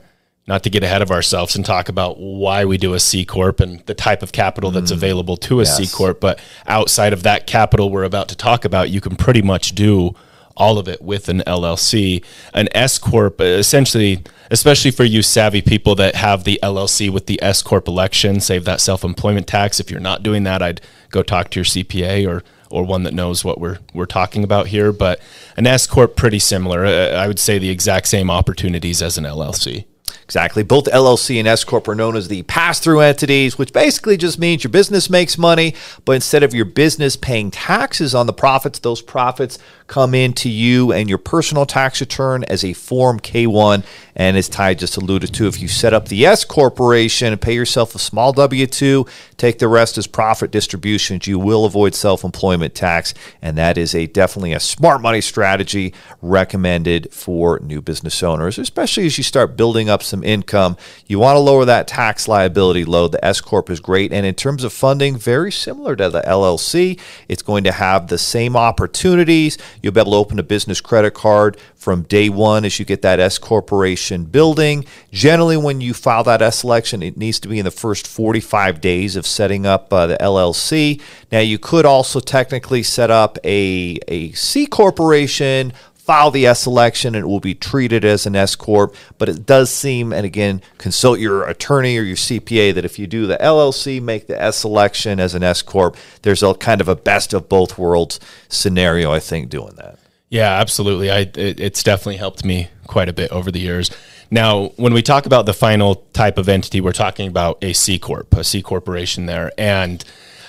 not 0.48 0.64
to 0.64 0.70
get 0.70 0.84
ahead 0.84 1.02
of 1.02 1.12
ourselves 1.12 1.56
and 1.56 1.66
talk 1.66 1.90
about 1.90 2.20
why 2.20 2.66
we 2.66 2.78
do 2.78 2.94
a 2.94 3.00
C 3.00 3.26
corp 3.26 3.60
and 3.60 3.86
the 3.86 3.94
type 3.94 4.24
of 4.24 4.32
capital 4.32 4.72
that's 4.72 4.92
mm. 4.92 4.96
available 4.96 5.38
to 5.38 5.60
a 5.60 5.64
yes. 5.64 5.78
C 5.78 5.88
corp, 5.88 6.20
but 6.20 6.40
outside 6.66 7.14
of 7.14 7.24
that 7.24 7.46
capital 7.46 7.92
we're 7.92 8.06
about 8.06 8.30
to 8.30 8.36
talk 8.36 8.66
about, 8.66 8.90
you 8.90 9.02
can 9.02 9.16
pretty 9.16 9.42
much 9.42 9.76
do 9.76 10.16
all 10.58 10.78
of 10.78 10.88
it 10.88 11.02
with 11.02 11.30
an 11.30 11.40
LLC. 11.48 12.24
An 12.54 12.68
S 12.74 12.98
corp 12.98 13.40
essentially 13.40 14.24
especially 14.50 14.92
for 14.92 15.04
you 15.04 15.22
savvy 15.22 15.62
people 15.62 15.96
that 15.96 16.16
have 16.16 16.44
the 16.44 16.60
LLC 16.64 17.10
with 17.10 17.26
the 17.26 17.42
S 17.42 17.62
corp 17.62 17.88
election, 17.88 18.40
save 18.40 18.66
that 18.66 18.82
self-employment 18.82 19.48
tax. 19.48 19.80
If 19.80 19.92
you're 19.92 20.00
not 20.00 20.24
doing 20.24 20.44
that, 20.44 20.62
I'd 20.62 20.82
go 21.10 21.24
talk 21.24 21.50
to 21.52 21.60
your 21.60 21.66
CPA 21.66 22.28
or 22.28 22.44
or 22.70 22.84
one 22.84 23.04
that 23.04 23.14
knows 23.14 23.46
what 23.46 23.62
we're 23.62 23.80
we're 23.94 24.06
talking 24.06 24.44
about 24.44 24.68
here. 24.68 24.92
But 24.92 25.22
an 25.56 25.68
S 25.68 25.88
corp 25.88 26.16
pretty 26.16 26.40
similar. 26.40 26.86
Uh, 26.86 27.10
I 27.10 27.28
would 27.28 27.40
say 27.40 27.58
the 27.58 27.70
exact 27.70 28.08
same 28.08 28.30
opportunities 28.30 29.02
as 29.02 29.18
an 29.18 29.24
LLC. 29.24 29.86
Exactly. 30.28 30.62
Both 30.62 30.86
LLC 30.88 31.40
and 31.40 31.48
S 31.48 31.64
Corp 31.64 31.88
are 31.88 31.96
known 31.96 32.18
as 32.18 32.28
the 32.28 32.44
pass 32.44 32.82
through 32.82 33.00
entities, 33.00 33.58
which 33.58 33.72
basically 33.72 34.18
just 34.18 34.38
means 34.38 34.62
your 34.62 34.72
business 34.72 35.10
makes 35.10 35.38
money, 35.38 35.74
but 36.04 36.12
instead 36.12 36.44
of 36.44 36.54
your 36.54 36.66
business 36.66 37.16
paying 37.16 37.50
taxes 37.50 38.14
on 38.14 38.28
the 38.28 38.34
profits, 38.34 38.80
those 38.80 39.02
profits 39.02 39.58
come 39.88 40.14
into 40.14 40.50
you 40.50 40.92
and 40.92 41.08
your 41.08 41.18
personal 41.18 41.66
tax 41.66 42.02
return 42.02 42.44
as 42.44 42.66
a 42.66 42.74
Form 42.74 43.22
K 43.22 43.48
1. 43.48 43.86
And 44.18 44.36
as 44.36 44.50
Ty 44.50 44.74
just 44.74 44.98
alluded 44.98 45.34
to, 45.36 45.48
if 45.48 45.62
you 45.62 45.68
set 45.70 45.94
up 45.94 46.10
the 46.10 46.26
S 46.26 46.44
Corporation 46.44 47.32
and 47.32 47.42
pay 47.42 47.54
yourself 47.54 47.96
a 47.96 48.00
small 48.00 48.34
W 48.34 48.68
2, 48.68 49.06
take 49.38 49.60
the 49.60 49.68
rest 49.68 49.98
as 49.98 50.08
profit 50.08 50.52
distributions, 50.52 51.28
you 51.28 51.40
will 51.40 51.64
avoid 51.66 51.96
self 51.96 52.24
employment 52.24 52.76
tax. 52.76 53.14
And 53.42 53.58
that 53.58 53.78
is 53.78 53.96
a 53.96 54.08
definitely 54.08 54.54
a 54.54 54.60
smart 54.60 55.02
money 55.02 55.22
strategy 55.22 55.94
recommended 56.22 57.14
for 57.14 57.60
new 57.60 57.82
business 57.82 58.22
owners, 58.22 58.58
especially 58.58 59.06
as 59.06 59.18
you 59.18 59.24
start 59.24 59.56
building 59.56 59.90
up 59.90 60.04
some 60.04 60.17
income. 60.24 60.78
You 61.06 61.20
want 61.20 61.36
to 61.36 61.40
lower 61.40 61.66
that 61.66 61.88
tax 61.88 62.28
liability 62.28 62.86
load. 62.86 63.12
The 63.12 63.24
S 63.24 63.42
Corp 63.42 63.70
is 63.70 63.80
great. 63.80 64.12
And 64.12 64.26
in 64.26 64.36
terms 64.36 64.64
of 64.64 64.74
funding, 64.74 65.18
very 65.18 65.52
similar 65.52 65.96
to 65.96 66.10
the 66.10 66.22
LLC, 66.22 67.00
it's 67.28 67.42
going 67.42 67.64
to 67.64 67.72
have 67.72 68.08
the 68.08 68.18
same 68.18 68.56
opportunities. 68.56 69.58
You'll 69.82 69.94
be 69.94 70.00
able 70.00 70.12
to 70.12 70.18
open 70.18 70.40
a 70.40 70.44
business 70.44 70.82
credit 70.82 71.14
card 71.14 71.58
from 71.76 72.02
day 72.04 72.28
one 72.28 72.66
as 72.66 72.80
you 72.80 72.86
get 72.86 73.02
that 73.02 73.20
S 73.20 73.38
corporation 73.38 74.26
building. 74.26 74.84
Generally, 75.12 75.58
when 75.58 75.80
you 75.80 75.94
file 75.94 76.24
that 76.26 76.42
S 76.42 76.64
election, 76.64 77.02
it 77.02 77.16
needs 77.16 77.40
to 77.40 77.48
be 77.48 77.60
in 77.60 77.66
the 77.66 77.72
first 77.72 78.08
45 78.08 78.82
days 78.82 79.16
of 79.16 79.26
setting 79.26 79.66
up 79.66 79.94
uh, 79.94 80.08
the 80.08 80.18
LLC. 80.18 81.02
Now, 81.32 81.40
you 81.40 81.58
could 81.58 81.86
also 81.86 82.20
technically 82.20 82.84
set 82.84 83.10
up 83.10 83.38
a, 83.44 84.00
a 84.08 84.32
C 84.34 84.66
corporation 84.66 85.72
file 86.08 86.32
the 86.32 86.48
S 86.48 86.66
election 86.66 87.16
and 87.16 87.26
it 87.26 87.28
will 87.28 87.42
be 87.42 87.54
treated 87.54 88.06
as 88.06 88.26
an 88.26 88.36
S 88.36 88.56
corp. 88.56 88.96
But 89.18 89.28
it 89.28 89.46
does 89.46 89.70
seem, 89.70 90.14
and 90.14 90.26
again, 90.26 90.62
consult 90.78 91.20
your 91.20 91.44
attorney 91.44 91.98
or 91.98 92.02
your 92.02 92.16
CPA 92.16 92.74
that 92.74 92.86
if 92.86 92.98
you 92.98 93.08
do 93.08 93.28
the 93.28 93.38
LLC, 93.38 94.02
make 94.02 94.28
the 94.28 94.42
S 94.42 94.64
election 94.64 95.20
as 95.20 95.36
an 95.36 95.44
S 95.44 95.62
corp, 95.62 95.98
there's 96.22 96.42
a 96.42 96.54
kind 96.54 96.80
of 96.80 96.88
a 96.88 96.96
best 96.96 97.34
of 97.34 97.50
both 97.50 97.78
worlds 97.78 98.22
scenario. 98.48 99.12
I 99.12 99.20
think 99.20 99.50
doing 99.50 99.76
that. 99.76 100.00
Yeah, 100.30 100.52
absolutely. 100.54 101.12
I 101.12 101.20
it, 101.20 101.60
it's 101.60 101.84
definitely 101.84 102.18
helped 102.18 102.44
me 102.44 102.70
quite 102.86 103.10
a 103.10 103.14
bit 103.14 103.32
over 103.32 103.52
the 103.52 103.60
years. 103.60 103.92
Now, 104.32 104.70
when 104.76 104.94
we 104.94 105.02
talk 105.02 105.26
about 105.26 105.46
the 105.46 105.54
final 105.54 105.96
type 106.14 106.38
of 106.38 106.50
entity, 106.50 106.82
we're 106.82 106.92
talking 106.94 107.28
about 107.28 107.62
a 107.62 107.74
C 107.74 108.00
corp, 108.00 108.34
a 108.36 108.44
C 108.44 108.62
corporation 108.62 109.26
there, 109.26 109.52
and 109.58 110.04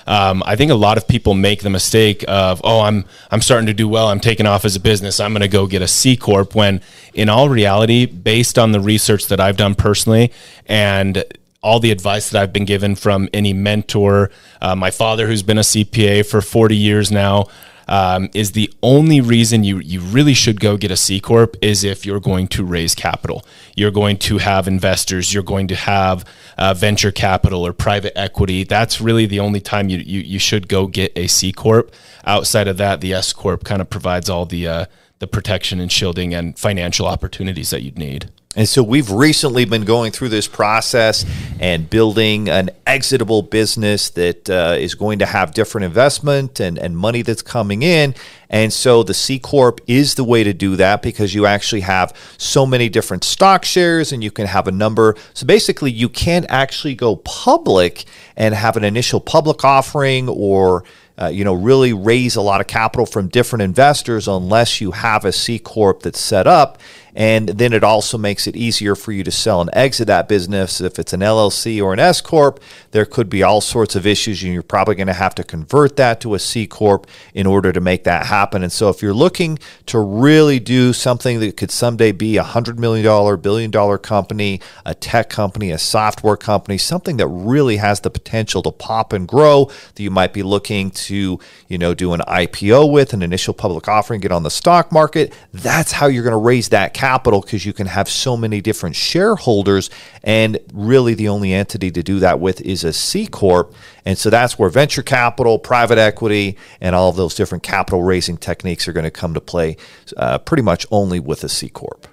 um, 0.09 0.41
I 0.43 0.55
think 0.55 0.71
a 0.71 0.75
lot 0.75 0.97
of 0.97 1.07
people 1.07 1.35
make 1.35 1.61
the 1.61 1.69
mistake 1.69 2.25
of, 2.27 2.61
oh, 2.63 2.81
I'm 2.81 3.05
I'm 3.29 3.41
starting 3.41 3.67
to 3.67 3.75
do 3.75 3.87
well. 3.87 4.07
I'm 4.07 4.19
taking 4.19 4.47
off 4.47 4.65
as 4.65 4.75
a 4.75 4.79
business. 4.79 5.19
I'm 5.19 5.33
going 5.33 5.41
to 5.41 5.47
go 5.47 5.67
get 5.67 5.83
a 5.83 5.87
C 5.87 6.17
corp. 6.17 6.55
When 6.55 6.81
in 7.13 7.29
all 7.29 7.47
reality, 7.47 8.07
based 8.07 8.57
on 8.57 8.71
the 8.71 8.79
research 8.79 9.27
that 9.27 9.39
I've 9.39 9.55
done 9.55 9.75
personally, 9.75 10.31
and 10.65 11.23
all 11.61 11.79
the 11.79 11.91
advice 11.91 12.31
that 12.31 12.41
I've 12.41 12.51
been 12.51 12.65
given 12.65 12.95
from 12.95 13.29
any 13.33 13.53
mentor, 13.53 14.31
uh, 14.61 14.75
my 14.75 14.89
father, 14.89 15.27
who's 15.27 15.43
been 15.43 15.59
a 15.59 15.61
CPA 15.61 16.25
for 16.25 16.41
40 16.41 16.75
years 16.75 17.11
now, 17.11 17.45
um, 17.89 18.29
is 18.35 18.51
the 18.51 18.71
only 18.83 19.19
reason 19.19 19.63
you 19.63 19.79
you 19.79 19.99
really 19.99 20.35
should 20.35 20.59
go 20.61 20.77
get 20.77 20.91
a 20.91 20.95
C 20.95 21.19
corp 21.19 21.57
is 21.61 21.83
if 21.83 22.05
you're 22.05 22.19
going 22.19 22.47
to 22.49 22.63
raise 22.63 22.95
capital. 22.95 23.43
You're 23.75 23.91
going 23.91 24.17
to 24.17 24.37
have 24.37 24.67
investors. 24.67 25.33
You're 25.33 25.43
going 25.43 25.67
to 25.69 25.75
have 25.75 26.23
uh, 26.57 26.75
venture 26.75 27.11
capital 27.11 27.65
or 27.65 27.73
private 27.73 28.17
equity. 28.17 28.63
That's 28.63 29.01
really 29.01 29.25
the 29.25 29.39
only 29.39 29.59
time 29.59 29.89
you, 29.89 29.97
you 29.97 30.21
you 30.21 30.39
should 30.39 30.69
go 30.69 30.87
get 30.87 31.11
a 31.17 31.27
C 31.27 31.51
corp. 31.51 31.91
Outside 32.25 32.67
of 32.67 32.77
that, 32.77 33.01
the 33.01 33.13
S 33.13 33.33
corp 33.33 33.63
kind 33.63 33.81
of 33.81 33.89
provides 33.89 34.29
all 34.29 34.45
the 34.45 34.67
uh, 34.67 34.85
the 35.17 35.27
protection 35.27 35.79
and 35.79 35.91
shielding 35.91 36.33
and 36.33 36.57
financial 36.57 37.07
opportunities 37.07 37.71
that 37.71 37.81
you'd 37.81 37.97
need. 37.97 38.29
And 38.55 38.67
so 38.67 38.81
we've 38.81 39.11
recently 39.11 39.65
been 39.65 39.85
going 39.85 40.11
through 40.11 40.29
this 40.29 40.47
process 40.47 41.23
and 41.59 41.87
building 41.87 42.49
an 42.49 42.71
exitable 42.87 43.43
business 43.43 44.09
that 44.09 44.49
uh, 44.49 44.75
is 44.75 44.95
going 44.95 45.19
to 45.19 45.27
have 45.27 45.53
different 45.53 45.85
investment 45.85 46.59
and, 46.59 46.79
and 46.79 46.97
money 46.97 47.21
that's 47.21 47.43
coming 47.43 47.83
in. 47.83 48.15
And 48.49 48.73
so 48.73 49.03
the 49.03 49.13
C 49.13 49.37
Corp 49.37 49.81
is 49.85 50.15
the 50.15 50.23
way 50.23 50.43
to 50.43 50.51
do 50.51 50.75
that 50.77 51.03
because 51.03 51.35
you 51.35 51.45
actually 51.45 51.81
have 51.81 52.11
so 52.39 52.65
many 52.65 52.89
different 52.89 53.23
stock 53.23 53.65
shares 53.65 54.11
and 54.11 54.23
you 54.23 54.31
can 54.31 54.47
have 54.47 54.67
a 54.67 54.71
number. 54.71 55.15
So 55.35 55.45
basically, 55.45 55.91
you 55.91 56.09
can't 56.09 56.47
actually 56.49 56.95
go 56.95 57.17
public 57.17 58.05
and 58.35 58.55
have 58.55 58.75
an 58.75 58.83
initial 58.83 59.19
public 59.19 59.63
offering 59.63 60.27
or 60.27 60.85
uh, 61.21 61.27
you 61.27 61.43
know, 61.43 61.53
really 61.53 61.91
raise 61.91 62.37
a 62.37 62.41
lot 62.41 62.61
of 62.61 62.67
capital 62.67 63.05
from 63.05 63.27
different 63.27 63.61
investors 63.61 64.27
unless 64.27 64.79
you 64.79 64.91
have 64.91 65.25
a 65.25 65.33
C 65.33 65.59
corp 65.59 66.01
that's 66.01 66.19
set 66.19 66.47
up. 66.47 66.79
And 67.19 67.49
then 67.49 67.73
it 67.73 67.83
also 67.83 68.17
makes 68.17 68.47
it 68.47 68.55
easier 68.55 68.95
for 68.95 69.11
you 69.11 69.25
to 69.25 69.31
sell 69.31 69.59
and 69.59 69.69
exit 69.73 70.07
that 70.07 70.29
business. 70.29 70.79
If 70.79 70.97
it's 70.97 71.11
an 71.11 71.19
LLC 71.19 71.83
or 71.83 71.91
an 71.91 71.99
S 71.99 72.21
Corp, 72.21 72.61
there 72.91 73.05
could 73.05 73.29
be 73.29 73.43
all 73.43 73.59
sorts 73.59 73.93
of 73.97 74.07
issues, 74.07 74.41
and 74.41 74.53
you're 74.53 74.63
probably 74.63 74.95
going 74.95 75.07
to 75.07 75.13
have 75.13 75.35
to 75.35 75.43
convert 75.43 75.97
that 75.97 76.21
to 76.21 76.33
a 76.33 76.39
C 76.39 76.65
Corp 76.65 77.07
in 77.33 77.45
order 77.45 77.73
to 77.73 77.81
make 77.81 78.05
that 78.05 78.27
happen. 78.27 78.63
And 78.63 78.71
so, 78.71 78.87
if 78.87 79.01
you're 79.01 79.13
looking 79.13 79.59
to 79.87 79.99
really 79.99 80.59
do 80.59 80.93
something 80.93 81.41
that 81.41 81.57
could 81.57 81.71
someday 81.71 82.13
be 82.13 82.37
a 82.37 82.43
$100 82.43 82.77
million, 82.77 83.41
billion 83.41 83.69
dollar 83.69 83.97
company, 83.97 84.61
a 84.85 84.95
tech 84.95 85.29
company, 85.29 85.71
a 85.71 85.77
software 85.77 86.37
company, 86.37 86.77
something 86.77 87.17
that 87.17 87.27
really 87.27 87.77
has 87.77 87.99
the 87.99 88.09
potential 88.09 88.61
to 88.61 88.71
pop 88.71 89.11
and 89.11 89.27
grow, 89.27 89.65
that 89.95 90.03
you 90.03 90.09
might 90.09 90.31
be 90.31 90.41
looking 90.41 90.89
to, 90.89 91.37
you 91.67 91.77
know, 91.77 91.93
do 91.93 92.13
an 92.13 92.21
IPO 92.21 92.89
with, 92.89 93.11
an 93.11 93.21
initial 93.21 93.53
public 93.53 93.89
offering, 93.89 94.21
get 94.21 94.31
on 94.31 94.43
the 94.43 94.49
stock 94.49 94.93
market, 94.93 95.33
that's 95.51 95.91
how 95.91 96.07
you're 96.07 96.23
going 96.23 96.31
to 96.31 96.37
raise 96.37 96.69
that 96.69 96.93
capital 96.93 97.08
because 97.17 97.65
you 97.65 97.73
can 97.73 97.87
have 97.87 98.07
so 98.09 98.37
many 98.37 98.61
different 98.61 98.95
shareholders. 98.95 99.89
And 100.23 100.59
really, 100.73 101.13
the 101.13 101.29
only 101.29 101.53
entity 101.53 101.91
to 101.91 102.03
do 102.03 102.19
that 102.19 102.39
with 102.39 102.61
is 102.61 102.83
a 102.83 102.93
C 102.93 103.27
Corp. 103.27 103.73
And 104.05 104.17
so 104.17 104.29
that's 104.29 104.59
where 104.59 104.69
venture 104.69 105.03
capital, 105.03 105.59
private 105.59 105.97
equity, 105.97 106.57
and 106.79 106.95
all 106.95 107.09
of 107.09 107.15
those 107.15 107.35
different 107.35 107.63
capital 107.63 108.03
raising 108.03 108.37
techniques 108.37 108.87
are 108.87 108.93
going 108.93 109.03
to 109.03 109.11
come 109.11 109.33
to 109.33 109.41
play 109.41 109.77
uh, 110.17 110.37
pretty 110.37 110.63
much 110.63 110.85
only 110.91 111.19
with 111.19 111.43
a 111.43 111.49
C 111.49 111.69
Corp. 111.69 112.07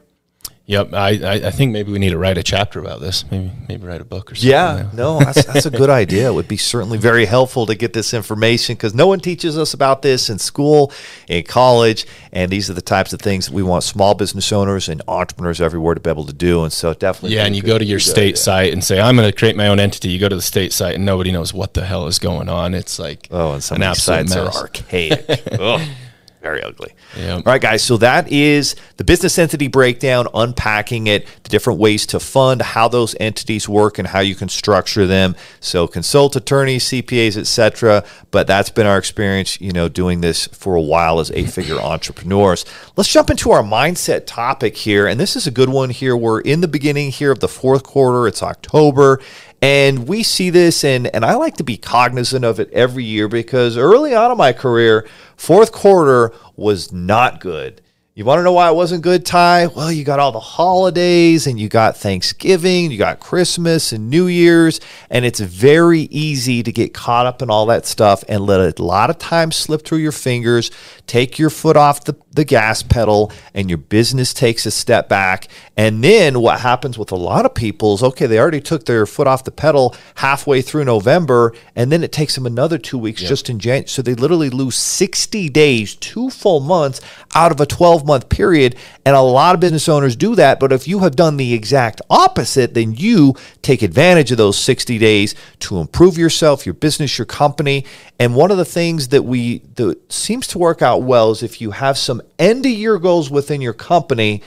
Yep, 0.69 0.95
I, 0.95 1.11
I 1.47 1.51
think 1.53 1.71
maybe 1.71 1.93
we 1.93 2.01
need 2.01 2.11
to 2.11 2.19
write 2.19 2.39
a 2.39 2.43
chapter 2.43 2.81
about 2.81 3.01
this. 3.01 3.25
Maybe 3.31 3.53
maybe 3.69 3.87
write 3.87 4.01
a 4.01 4.05
book 4.05 4.33
or 4.33 4.35
something. 4.35 4.51
Yeah, 4.51 4.91
no, 4.95 5.21
that's, 5.21 5.45
that's 5.45 5.65
a 5.65 5.71
good 5.71 5.91
idea. 5.91 6.29
It 6.29 6.35
would 6.35 6.49
be 6.49 6.57
certainly 6.57 6.99
very 6.99 7.25
helpful 7.25 7.67
to 7.67 7.77
get 7.77 7.93
this 7.93 8.13
information 8.13 8.75
because 8.75 8.93
no 8.93 9.07
one 9.07 9.21
teaches 9.21 9.57
us 9.57 9.75
about 9.75 10.03
this 10.03 10.29
in 10.29 10.41
school, 10.41 10.93
in 11.29 11.45
college, 11.45 12.05
and 12.33 12.51
these 12.51 12.69
are 12.69 12.75
the 12.75 12.83
types 12.83 13.13
of 13.13 13.21
things 13.21 13.47
that 13.47 13.55
we 13.55 13.63
want 13.63 13.85
small 13.85 14.15
business 14.15 14.51
owners 14.51 14.89
and 14.89 15.03
entrepreneurs 15.07 15.61
everywhere 15.61 15.95
to 15.95 16.01
be 16.01 16.11
able 16.11 16.27
to 16.27 16.33
do. 16.33 16.65
And 16.65 16.73
so 16.73 16.95
definitely, 16.95 17.37
yeah. 17.37 17.45
And 17.47 17.55
you 17.55 17.63
go 17.63 17.79
to 17.79 17.85
your 17.85 18.01
state 18.01 18.31
idea. 18.31 18.37
site 18.37 18.73
and 18.73 18.83
say, 18.83 19.01
"I'm 19.01 19.15
going 19.15 19.31
to 19.31 19.37
create 19.37 19.55
my 19.55 19.69
own 19.69 19.79
entity." 19.79 20.09
You 20.09 20.19
go 20.19 20.29
to 20.29 20.37
the 20.37 20.43
state 20.43 20.73
site 20.73 20.97
and 20.97 21.07
nobody 21.07 21.31
knows 21.31 21.55
what 21.55 21.75
the 21.75 21.85
hell 21.85 22.09
is 22.09 22.19
going 22.19 22.49
on. 22.49 22.75
It's 22.75 22.99
like 22.99 23.29
oh, 23.31 23.53
and 23.53 23.63
some 23.63 23.77
an 23.77 23.83
of 23.85 23.95
these 23.95 24.03
sites 24.03 24.35
mess. 24.35 24.57
are 24.57 24.63
archaic. 24.63 25.45
very 26.47 26.63
ugly. 26.63 26.95
Yep. 27.17 27.37
All 27.39 27.53
right, 27.53 27.61
guys. 27.61 27.83
So 27.83 27.97
that 27.97 28.31
is 28.31 28.77
the 28.99 29.05
business 29.05 29.37
entity 29.37 29.67
breakdown, 29.67 30.29
unpacking 30.33 31.09
it, 31.09 31.27
the 31.43 31.49
different 31.49 31.81
ways 31.81 32.07
to 32.07 32.21
fund, 32.21 32.63
how 32.63 32.87
those 32.87 33.17
entities 33.19 33.69
work, 33.69 33.99
and 33.99 34.07
how 34.07 34.21
you 34.21 34.37
can 34.37 34.49
structure 34.49 35.07
them. 35.07 35.35
So 35.59 35.89
consult 35.89 36.37
attorneys, 36.37 36.85
CPAs, 36.85 37.37
etc. 37.37 38.05
But 38.31 38.47
that's 38.47 38.71
been 38.71 38.87
our 38.87 38.97
experience, 38.97 39.61
you 39.61 39.73
know, 39.73 39.89
doing 39.89 40.21
this 40.21 40.47
for 40.49 40.77
a 40.77 40.81
while 40.81 41.19
as 41.19 41.33
eight-figure 41.33 41.81
entrepreneurs. 41.95 42.65
Let's 42.97 43.11
jump 43.11 43.29
into 43.29 43.51
our 43.51 43.63
mindset 43.63 44.27
topic 44.27 44.77
here, 44.77 45.09
and 45.09 45.19
this 45.19 45.35
is 45.35 45.49
a 45.49 45.51
good 45.51 45.69
one 45.69 45.91
here. 45.91 46.17
We're 46.17 46.41
in 46.41 46.61
the 46.61 46.69
beginning 46.69 47.11
here 47.11 47.33
of 47.33 47.41
the 47.41 47.49
fourth 47.49 47.83
quarter. 47.83 48.29
It's 48.29 48.43
October. 48.43 49.21
And 49.67 50.07
we 50.07 50.23
see 50.23 50.51
this, 50.51 50.85
and, 50.85 51.09
and 51.13 51.25
I 51.25 51.35
like 51.35 51.57
to 51.57 51.65
be 51.65 51.77
cognizant 51.77 52.45
of 52.45 52.61
it 52.61 52.71
every 52.73 53.03
year 53.03 53.27
because 53.27 53.77
early 53.77 54.15
on 54.15 54.31
in 54.31 54.39
my 54.39 54.53
career, 54.53 55.09
fourth 55.37 55.73
quarter 55.73 56.33
was 56.55 56.93
not 56.93 57.41
good. 57.41 57.83
You 58.15 58.25
want 58.25 58.39
to 58.39 58.45
know 58.45 58.53
why 58.53 58.71
it 58.71 58.77
wasn't 58.77 59.03
good, 59.03 59.27
Ty? 59.27 59.67
Well, 59.67 59.91
you 59.91 60.05
got 60.05 60.21
all 60.21 60.31
the 60.31 60.39
holidays 60.39 61.49
and 61.49 61.59
you 61.59 61.69
got 61.69 61.97
Thanksgiving, 61.97 62.93
you 62.93 62.97
got 62.97 63.19
Christmas 63.19 63.91
and 63.91 64.09
New 64.09 64.29
Year's, 64.29 64.81
and 65.11 65.25
it's 65.25 65.41
very 65.41 66.03
easy 66.03 66.63
to 66.63 66.71
get 66.71 66.95
caught 66.95 67.27
up 67.27 67.43
in 67.43 67.51
all 67.51 67.67
that 67.67 67.87
stuff 67.87 68.23
and 68.29 68.47
let 68.47 68.79
a 68.79 68.83
lot 68.83 69.11
of 69.11 69.19
time 69.19 69.51
slip 69.51 69.85
through 69.85 69.99
your 69.99 70.13
fingers, 70.13 70.71
take 71.09 71.41
your 71.41 71.51
foot 71.51 71.77
off 71.77 72.05
the, 72.05 72.17
the 72.37 72.45
gas 72.45 72.83
pedal, 72.83 73.33
and 73.55 73.69
your 73.69 73.79
business 73.79 74.33
takes 74.33 74.67
a 74.67 74.71
step 74.71 75.09
back. 75.09 75.49
And 75.77 76.03
then 76.03 76.41
what 76.41 76.61
happens 76.61 76.97
with 76.97 77.13
a 77.13 77.17
lot 77.17 77.45
of 77.45 77.55
people 77.55 77.95
is 77.95 78.03
okay, 78.03 78.27
they 78.27 78.39
already 78.39 78.61
took 78.61 78.87
their 78.87 79.07
foot 79.07 79.27
off 79.27 79.45
the 79.45 79.51
pedal 79.51 79.95
halfway 80.17 80.63
through 80.63 80.85
November, 80.85 81.53
and 81.75 81.91
then 81.91 82.03
it 82.03 82.13
takes 82.13 82.35
them 82.35 82.47
another 82.47 82.79
two 82.79 82.99
weeks 82.99 83.23
yep. 83.23 83.29
just 83.29 83.51
in 83.51 83.59
January. 83.59 83.89
So 83.89 84.03
they 84.03 84.15
literally 84.15 84.51
lose 84.51 84.77
60 84.77 85.49
days, 85.49 85.95
two 85.97 86.31
full 86.31 86.61
months 86.61 87.01
out 87.35 87.53
of 87.53 87.61
a 87.61 87.67
12 87.67 88.07
month 88.07 88.29
period. 88.29 88.77
And 89.05 89.15
a 89.15 89.21
lot 89.21 89.55
of 89.55 89.61
business 89.61 89.89
owners 89.89 90.17
do 90.17 90.35
that. 90.35 90.59
But 90.59 90.73
if 90.73 90.89
you 90.89 91.01
have 91.01 91.17
done 91.17 91.37
the 91.37 91.53
exact 91.53 92.01
opposite, 92.11 92.75
then 92.75 92.95
you 92.95 93.35
take 93.63 93.83
advantage 93.83 94.31
of 94.31 94.39
those 94.39 94.59
60 94.59 94.99
days 94.99 95.35
to 95.61 95.79
improve 95.79 96.17
yourself, 96.17 96.67
your 96.67 96.75
business, 96.75 97.19
your 97.19 97.27
company. 97.27 97.85
And 98.19 98.35
one 98.35 98.51
of 98.51 98.57
the 98.57 98.65
things 98.65 99.09
that 99.09 99.25
we 99.25 99.59
that 99.75 100.13
seems 100.13 100.47
to 100.49 100.59
work 100.59 100.83
out 100.83 101.03
well 101.03 101.31
is 101.31 101.43
if 101.43 101.61
you 101.61 101.73
have 101.73 101.99
some 101.99 102.23
end 102.39 102.67
of 102.67 102.73
year 102.73 102.99
goals 102.99 103.31
within 103.31 103.61
your 103.61 103.73
company. 103.73 104.43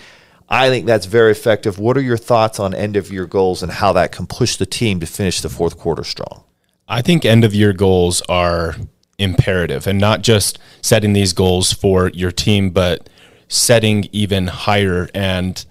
I 0.50 0.70
think 0.70 0.86
that's 0.86 1.06
very 1.06 1.32
effective. 1.32 1.78
What 1.78 1.98
are 1.98 2.02
your 2.02 2.18
thoughts 2.18 2.60
on 2.60 2.74
end 2.74 2.96
of 2.96 3.12
year 3.12 3.26
goals 3.26 3.62
and 3.62 3.72
how 3.72 3.94
that 3.94 4.12
can 4.12 4.26
push 4.26 4.56
the 4.56 4.66
team 4.66 5.00
to 5.00 5.06
finish 5.06 5.42
the 5.42 5.50
fourth 5.50 5.78
quarter 5.78 6.04
strong? 6.04 6.44
I 6.88 7.02
think 7.02 7.24
end 7.24 7.44
of 7.44 7.54
year 7.54 7.72
goals 7.72 8.22
are 8.30 8.76
imperative 9.20 9.86
and 9.86 10.00
not 10.00 10.22
just 10.22 10.58
setting 10.82 11.14
these 11.14 11.34
goals 11.34 11.72
for 11.72 12.10
your 12.10 12.32
team, 12.32 12.72
but 12.72 13.10
setting 13.48 14.08
even 14.12 14.48
higher 14.48 15.08
and 15.14 15.66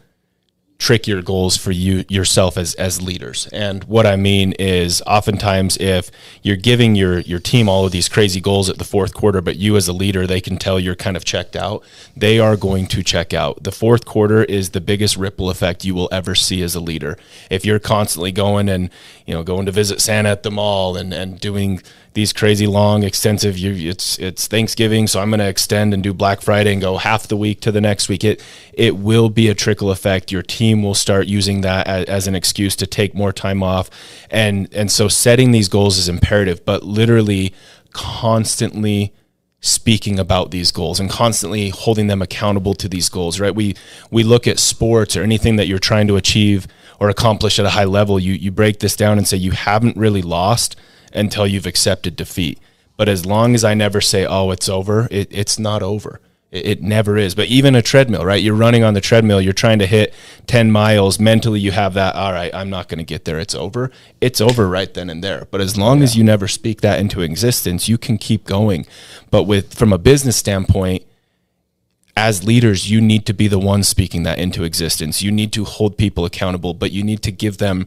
trickier 0.79 1.21
goals 1.21 1.57
for 1.57 1.73
you 1.73 2.05
yourself 2.09 2.57
as 2.57 2.75
as 2.75 3.03
leaders. 3.03 3.49
And 3.53 3.83
what 3.85 4.07
I 4.07 4.15
mean 4.15 4.53
is 4.53 5.03
oftentimes 5.07 5.77
if 5.79 6.11
you're 6.43 6.57
giving 6.57 6.95
your 6.95 7.19
your 7.21 7.41
team 7.41 7.69
all 7.69 7.85
of 7.85 7.91
these 7.91 8.09
crazy 8.09 8.41
goals 8.41 8.71
at 8.71 8.79
the 8.79 8.85
fourth 8.85 9.13
quarter 9.13 9.41
but 9.41 9.57
you 9.57 9.77
as 9.77 9.89
a 9.89 9.93
leader 9.93 10.27
they 10.27 10.41
can 10.41 10.57
tell 10.57 10.79
you're 10.79 10.95
kind 10.95 11.17
of 11.17 11.25
checked 11.25 11.57
out, 11.57 11.83
they 12.17 12.39
are 12.39 12.57
going 12.57 12.87
to 12.87 13.03
check 13.03 13.35
out. 13.35 13.65
The 13.65 13.73
fourth 13.73 14.05
quarter 14.05 14.45
is 14.45 14.71
the 14.71 14.81
biggest 14.81 15.17
ripple 15.17 15.51
effect 15.51 15.85
you 15.85 15.95
will 15.95 16.09
ever 16.13 16.37
see 16.37 16.63
as 16.63 16.77
a 16.77 16.81
leader. 16.81 17.19
If 17.51 17.65
you're 17.65 17.81
constantly 17.81 18.31
going 18.31 18.69
and, 18.69 18.91
you 19.27 19.35
know, 19.35 19.43
going 19.43 19.67
to 19.67 19.73
visit 19.73 20.01
Santa 20.01 20.29
at 20.29 20.45
the 20.45 20.51
mall 20.51 20.97
and 20.97 21.13
and 21.13 21.41
doing 21.41 21.83
these 22.19 22.33
crazy 22.33 22.67
long 22.67 23.05
extensive 23.05 23.57
you 23.57 23.89
it's 23.89 24.19
it's 24.19 24.49
Thanksgiving 24.49 25.07
so 25.07 25.21
I'm 25.21 25.31
going 25.31 25.39
to 25.39 25.47
extend 25.47 25.95
and 25.95 26.03
do 26.03 26.13
Black 26.13 26.41
Friday 26.41 26.73
and 26.73 26.81
go 26.81 26.97
half 26.97 27.29
the 27.29 27.37
week 27.37 27.61
to 27.61 27.71
the 27.71 27.81
next 27.81 28.09
week. 28.09 28.25
It 28.25 28.43
it 28.73 28.97
will 28.97 29.31
be 29.31 29.49
a 29.49 29.55
trickle 29.55 29.93
effect. 29.93 30.33
Your 30.33 30.43
team 30.43 30.83
will 30.83 30.97
start 30.97 31.29
using 31.29 31.61
that 31.61 31.87
as, 31.87 32.07
as 32.07 32.27
an 32.27 32.35
excuse 32.35 32.75
to 32.77 32.89
take 32.89 33.15
more 33.15 33.33
time 33.33 33.63
off. 33.63 33.89
And 34.33 34.69
and 34.75 34.91
so 34.91 35.07
setting 35.07 35.53
these 35.53 35.69
goals 35.69 35.97
is 35.97 36.09
imperative 36.09 36.65
but 36.65 36.83
literally 36.83 37.55
constantly 37.93 39.15
speaking 39.61 40.19
about 40.19 40.51
these 40.51 40.73
goals 40.73 40.99
and 40.99 41.09
constantly 41.09 41.69
holding 41.69 42.09
them 42.09 42.21
accountable 42.21 42.75
to 42.75 42.89
these 42.89 43.09
goals 43.09 43.39
right? 43.39 43.55
We 43.55 43.77
we 44.11 44.25
look 44.25 44.49
at 44.49 44.59
sports 44.59 45.17
or 45.17 45.23
anything 45.23 45.55
that 45.55 45.69
you're 45.69 45.79
trying 45.79 46.09
to 46.09 46.17
achieve 46.17 46.67
or 46.99 47.11
accomplish 47.11 47.61
at 47.61 47.65
a 47.65 47.71
high 47.71 47.85
level. 47.85 48.19
You 48.19 48.33
you 48.33 48.51
break 48.51 48.81
this 48.81 48.97
down 48.97 49.19
and 49.19 49.29
say 49.29 49.37
you 49.37 49.53
haven't 49.53 49.97
really 49.97 50.23
lost 50.23 50.75
until 51.13 51.47
you've 51.47 51.67
accepted 51.67 52.17
defeat. 52.17 52.59
But 52.97 53.09
as 53.09 53.25
long 53.25 53.55
as 53.55 53.65
I 53.65 53.75
never 53.75 54.01
say, 54.01 54.27
oh, 54.27 54.51
it's 54.51 54.69
over, 54.69 55.07
it, 55.11 55.29
it's 55.31 55.59
not 55.59 55.83
over. 55.83 56.21
It, 56.51 56.67
it 56.67 56.83
never 56.83 57.17
is. 57.17 57.35
But 57.35 57.47
even 57.47 57.75
a 57.75 57.83
treadmill, 57.83 58.25
right? 58.25 58.43
You're 58.43 58.55
running 58.55 58.83
on 58.83 58.95
the 58.95 59.01
treadmill, 59.01 59.41
you're 59.41 59.53
trying 59.53 59.79
to 59.79 59.87
hit 59.87 60.13
10 60.47 60.71
miles. 60.73 61.21
Mentally, 61.21 61.61
you 61.61 61.71
have 61.71 61.95
that, 61.95 62.17
all 62.17 62.33
right, 62.33 62.53
I'm 62.53 62.71
not 62.71 62.89
going 62.89 62.99
to 62.99 63.05
get 63.05 63.25
there. 63.25 63.39
It's 63.39 63.55
over. 63.55 63.91
It's 64.21 64.41
over 64.41 64.69
right 64.69 64.93
then 64.93 65.11
and 65.11 65.23
there. 65.23 65.47
But 65.51 65.61
as 65.61 65.77
long 65.77 65.99
yeah. 65.99 66.05
as 66.05 66.17
you 66.17 66.25
never 66.25 66.49
speak 66.49 66.81
that 66.81 66.99
into 66.99 67.21
existence, 67.21 67.89
you 67.89 67.99
can 67.99 68.19
keep 68.19 68.45
going. 68.45 68.87
But 69.31 69.45
with 69.45 69.75
from 69.75 69.93
a 69.93 69.99
business 69.99 70.37
standpoint, 70.37 71.05
as 72.17 72.43
leaders, 72.43 72.91
you 72.91 73.01
need 73.01 73.27
to 73.27 73.33
be 73.33 73.47
the 73.47 73.61
one 73.61 73.85
speaking 73.85 74.25
that 74.25 74.41
into 74.41 74.65
existence. 74.65 75.23
You 75.23 75.31
need 75.31 75.53
to 75.53 75.65
hold 75.65 75.97
people 75.97 76.25
accountable, 76.25 76.75
but 76.75 76.91
you 76.91 77.05
need 77.05 77.23
to 77.23 77.31
give 77.31 77.59
them 77.59 77.87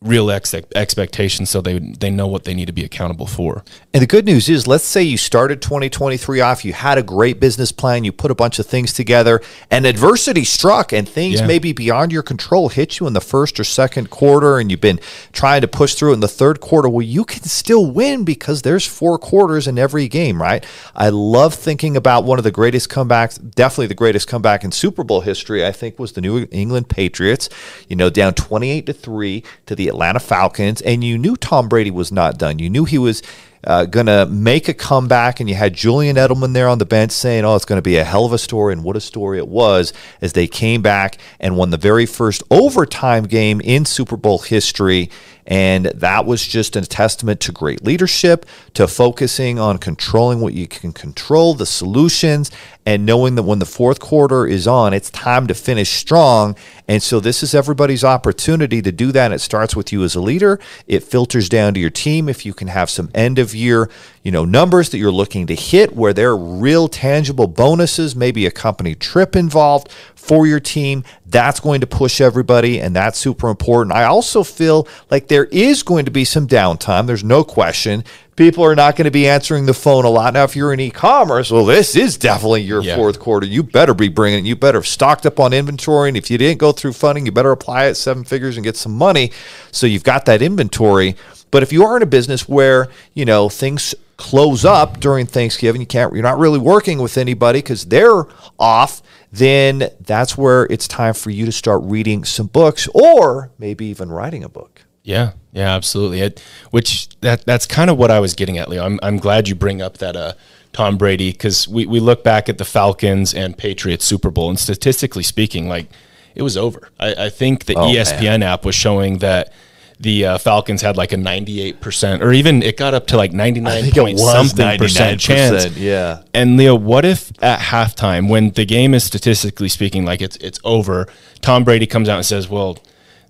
real 0.00 0.30
ex- 0.30 0.54
expectations 0.76 1.50
so 1.50 1.60
they 1.60 1.78
they 1.78 2.08
know 2.10 2.28
what 2.28 2.44
they 2.44 2.54
need 2.54 2.66
to 2.66 2.72
be 2.72 2.84
accountable 2.84 3.26
for. 3.26 3.64
And 3.92 4.00
the 4.00 4.06
good 4.06 4.24
news 4.24 4.48
is 4.48 4.66
let's 4.66 4.84
say 4.84 5.02
you 5.02 5.16
started 5.16 5.60
2023 5.60 6.40
off, 6.40 6.64
you 6.64 6.72
had 6.72 6.98
a 6.98 7.02
great 7.02 7.40
business 7.40 7.72
plan, 7.72 8.04
you 8.04 8.12
put 8.12 8.30
a 8.30 8.34
bunch 8.34 8.60
of 8.60 8.66
things 8.66 8.92
together 8.92 9.40
and 9.70 9.86
adversity 9.86 10.44
struck 10.44 10.92
and 10.92 11.08
things 11.08 11.40
yeah. 11.40 11.46
maybe 11.46 11.72
beyond 11.72 12.12
your 12.12 12.22
control 12.22 12.68
hit 12.68 13.00
you 13.00 13.08
in 13.08 13.12
the 13.12 13.20
first 13.20 13.58
or 13.58 13.64
second 13.64 14.08
quarter 14.08 14.58
and 14.58 14.70
you've 14.70 14.80
been 14.80 15.00
trying 15.32 15.62
to 15.62 15.68
push 15.68 15.94
through 15.94 16.12
in 16.12 16.20
the 16.20 16.28
third 16.28 16.60
quarter. 16.60 16.88
Well, 16.88 17.02
you 17.02 17.24
can 17.24 17.42
still 17.42 17.90
win 17.90 18.24
because 18.24 18.62
there's 18.62 18.86
four 18.86 19.18
quarters 19.18 19.66
in 19.66 19.78
every 19.78 20.06
game, 20.06 20.40
right? 20.40 20.64
I 20.94 21.08
love 21.08 21.54
thinking 21.54 21.96
about 21.96 22.22
one 22.22 22.38
of 22.38 22.44
the 22.44 22.52
greatest 22.52 22.88
comebacks, 22.88 23.38
definitely 23.54 23.88
the 23.88 23.94
greatest 23.94 24.28
comeback 24.28 24.62
in 24.62 24.70
Super 24.70 25.02
Bowl 25.02 25.22
history, 25.22 25.66
I 25.66 25.72
think 25.72 25.98
was 25.98 26.12
the 26.12 26.20
New 26.20 26.46
England 26.52 26.88
Patriots, 26.88 27.48
you 27.88 27.96
know, 27.96 28.10
down 28.10 28.34
28 28.34 28.86
to 28.86 28.92
3 28.92 29.42
to 29.66 29.74
the 29.74 29.87
Atlanta 29.88 30.20
Falcons, 30.20 30.80
and 30.82 31.02
you 31.02 31.18
knew 31.18 31.36
Tom 31.36 31.68
Brady 31.68 31.90
was 31.90 32.12
not 32.12 32.38
done. 32.38 32.58
You 32.58 32.70
knew 32.70 32.84
he 32.84 32.98
was 32.98 33.22
uh, 33.64 33.84
going 33.84 34.06
to 34.06 34.26
make 34.26 34.68
a 34.68 34.74
comeback, 34.74 35.40
and 35.40 35.48
you 35.48 35.54
had 35.54 35.74
Julian 35.74 36.16
Edelman 36.16 36.52
there 36.54 36.68
on 36.68 36.78
the 36.78 36.86
bench 36.86 37.12
saying, 37.12 37.44
"Oh, 37.44 37.56
it's 37.56 37.64
going 37.64 37.78
to 37.78 37.82
be 37.82 37.96
a 37.96 38.04
hell 38.04 38.24
of 38.24 38.32
a 38.32 38.38
story," 38.38 38.72
and 38.72 38.84
what 38.84 38.96
a 38.96 39.00
story 39.00 39.38
it 39.38 39.48
was 39.48 39.92
as 40.20 40.32
they 40.32 40.46
came 40.46 40.82
back 40.82 41.18
and 41.40 41.56
won 41.56 41.70
the 41.70 41.76
very 41.76 42.06
first 42.06 42.42
overtime 42.50 43.24
game 43.24 43.60
in 43.60 43.84
Super 43.84 44.16
Bowl 44.16 44.38
history. 44.38 45.10
And 45.50 45.86
that 45.86 46.26
was 46.26 46.46
just 46.46 46.76
a 46.76 46.82
testament 46.82 47.40
to 47.40 47.52
great 47.52 47.82
leadership, 47.82 48.44
to 48.74 48.86
focusing 48.86 49.58
on 49.58 49.78
controlling 49.78 50.40
what 50.40 50.52
you 50.52 50.68
can 50.68 50.92
control, 50.92 51.54
the 51.54 51.64
solutions, 51.64 52.50
and 52.84 53.06
knowing 53.06 53.34
that 53.34 53.44
when 53.44 53.58
the 53.58 53.64
fourth 53.64 53.98
quarter 53.98 54.46
is 54.46 54.66
on, 54.66 54.92
it's 54.92 55.08
time 55.08 55.46
to 55.46 55.54
finish 55.54 55.88
strong. 55.88 56.54
And 56.86 57.02
so 57.02 57.18
this 57.18 57.42
is 57.42 57.54
everybody's 57.54 58.04
opportunity 58.04 58.82
to 58.82 58.92
do 58.92 59.10
that. 59.12 59.32
It 59.32 59.40
starts 59.40 59.74
with 59.74 59.90
you 59.90 60.04
as 60.04 60.14
a 60.14 60.20
leader. 60.20 60.60
It 60.86 61.02
filters 61.02 61.48
down 61.48 61.72
to 61.74 61.80
your 61.80 61.90
team. 61.90 62.28
If 62.28 62.44
you 62.44 62.52
can 62.52 62.68
have 62.68 62.90
some 62.90 63.10
end 63.14 63.38
of 63.38 63.47
year, 63.54 63.90
you 64.22 64.30
know, 64.30 64.44
numbers 64.44 64.90
that 64.90 64.98
you're 64.98 65.10
looking 65.10 65.46
to 65.46 65.54
hit 65.54 65.94
where 65.94 66.12
there 66.12 66.30
are 66.30 66.36
real 66.36 66.88
tangible 66.88 67.46
bonuses, 67.46 68.14
maybe 68.14 68.46
a 68.46 68.50
company 68.50 68.94
trip 68.94 69.36
involved 69.36 69.90
for 70.14 70.46
your 70.46 70.60
team, 70.60 71.04
that's 71.26 71.60
going 71.60 71.80
to 71.80 71.86
push 71.86 72.20
everybody. 72.20 72.80
And 72.80 72.94
that's 72.94 73.18
super 73.18 73.48
important. 73.48 73.96
I 73.96 74.04
also 74.04 74.42
feel 74.42 74.86
like 75.10 75.28
there 75.28 75.46
is 75.46 75.82
going 75.82 76.04
to 76.04 76.10
be 76.10 76.24
some 76.24 76.46
downtime. 76.46 77.06
There's 77.06 77.24
no 77.24 77.44
question 77.44 78.04
people 78.38 78.64
are 78.64 78.76
not 78.76 78.94
going 78.94 79.04
to 79.04 79.10
be 79.10 79.28
answering 79.28 79.66
the 79.66 79.74
phone 79.74 80.04
a 80.04 80.08
lot. 80.08 80.32
Now, 80.32 80.44
if 80.44 80.54
you're 80.54 80.72
in 80.72 80.78
e-commerce, 80.78 81.50
well, 81.50 81.66
this 81.66 81.96
is 81.96 82.16
definitely 82.16 82.62
your 82.62 82.80
yeah. 82.80 82.94
fourth 82.94 83.18
quarter. 83.18 83.46
You 83.46 83.64
better 83.64 83.94
be 83.94 84.08
bringing. 84.08 84.46
You 84.46 84.54
better 84.54 84.78
have 84.78 84.86
stocked 84.86 85.26
up 85.26 85.40
on 85.40 85.52
inventory, 85.52 86.08
and 86.08 86.16
if 86.16 86.30
you 86.30 86.38
didn't 86.38 86.58
go 86.58 86.70
through 86.70 86.92
funding, 86.92 87.26
you 87.26 87.32
better 87.32 87.50
apply 87.50 87.86
at 87.86 87.96
seven 87.96 88.22
figures 88.22 88.56
and 88.56 88.62
get 88.62 88.76
some 88.76 88.92
money. 88.92 89.32
So 89.72 89.88
you've 89.88 90.04
got 90.04 90.24
that 90.26 90.40
inventory. 90.40 91.16
But 91.50 91.64
if 91.64 91.72
you 91.72 91.84
are 91.84 91.96
in 91.96 92.02
a 92.02 92.06
business 92.06 92.48
where 92.48 92.88
you 93.12 93.24
know 93.24 93.48
things 93.48 93.94
close 94.18 94.64
up 94.64 95.00
during 95.00 95.26
Thanksgiving, 95.26 95.80
you 95.80 95.86
can't. 95.86 96.14
You're 96.14 96.22
not 96.22 96.38
really 96.38 96.60
working 96.60 97.00
with 97.02 97.18
anybody 97.18 97.58
because 97.58 97.86
they're 97.86 98.24
off. 98.56 99.02
Then 99.32 99.90
that's 100.00 100.38
where 100.38 100.64
it's 100.70 100.86
time 100.86 101.14
for 101.14 101.30
you 101.30 101.44
to 101.44 101.52
start 101.52 101.82
reading 101.82 102.24
some 102.24 102.46
books, 102.46 102.88
or 102.94 103.50
maybe 103.58 103.86
even 103.86 104.12
writing 104.12 104.44
a 104.44 104.48
book. 104.48 104.84
Yeah, 105.02 105.32
yeah, 105.52 105.74
absolutely. 105.74 106.20
It, 106.20 106.42
which 106.70 107.08
that 107.20 107.44
that's 107.44 107.66
kind 107.66 107.90
of 107.90 107.96
what 107.96 108.10
I 108.10 108.20
was 108.20 108.34
getting 108.34 108.58
at, 108.58 108.68
Leo. 108.68 108.84
I'm 108.84 109.00
I'm 109.02 109.16
glad 109.16 109.48
you 109.48 109.54
bring 109.54 109.80
up 109.80 109.98
that 109.98 110.16
uh, 110.16 110.34
Tom 110.72 110.96
Brady 110.96 111.32
because 111.32 111.66
we 111.66 111.86
we 111.86 112.00
look 112.00 112.22
back 112.22 112.48
at 112.48 112.58
the 112.58 112.64
Falcons 112.64 113.34
and 113.34 113.56
Patriots 113.56 114.04
Super 114.04 114.30
Bowl, 114.30 114.48
and 114.48 114.58
statistically 114.58 115.22
speaking, 115.22 115.68
like 115.68 115.88
it 116.34 116.42
was 116.42 116.56
over. 116.56 116.90
I, 117.00 117.26
I 117.26 117.28
think 117.30 117.64
the 117.64 117.74
oh, 117.74 117.86
ESPN 117.86 118.22
man. 118.22 118.42
app 118.42 118.64
was 118.64 118.74
showing 118.74 119.18
that 119.18 119.52
the 120.00 120.24
uh, 120.24 120.38
Falcons 120.38 120.82
had 120.82 120.96
like 120.96 121.12
a 121.12 121.16
98%, 121.16 122.20
or 122.20 122.32
even 122.32 122.62
it 122.62 122.76
got 122.76 122.94
up 122.94 123.08
to 123.08 123.16
like 123.16 123.32
99 123.32 123.90
point 123.90 124.18
something 124.18 124.78
percent 124.78 125.20
chance. 125.20 125.76
Yeah. 125.76 126.22
And 126.32 126.56
Leo, 126.56 126.74
what 126.74 127.04
if 127.04 127.32
at 127.42 127.58
halftime, 127.58 128.28
when 128.28 128.50
the 128.50 128.64
game 128.64 128.94
is 128.94 129.04
statistically 129.04 129.68
speaking 129.68 130.04
like 130.04 130.22
it's 130.22 130.36
it's 130.36 130.60
over, 130.62 131.08
Tom 131.40 131.64
Brady 131.64 131.86
comes 131.86 132.08
out 132.08 132.16
and 132.16 132.26
says, 132.26 132.48
"Well, 132.48 132.78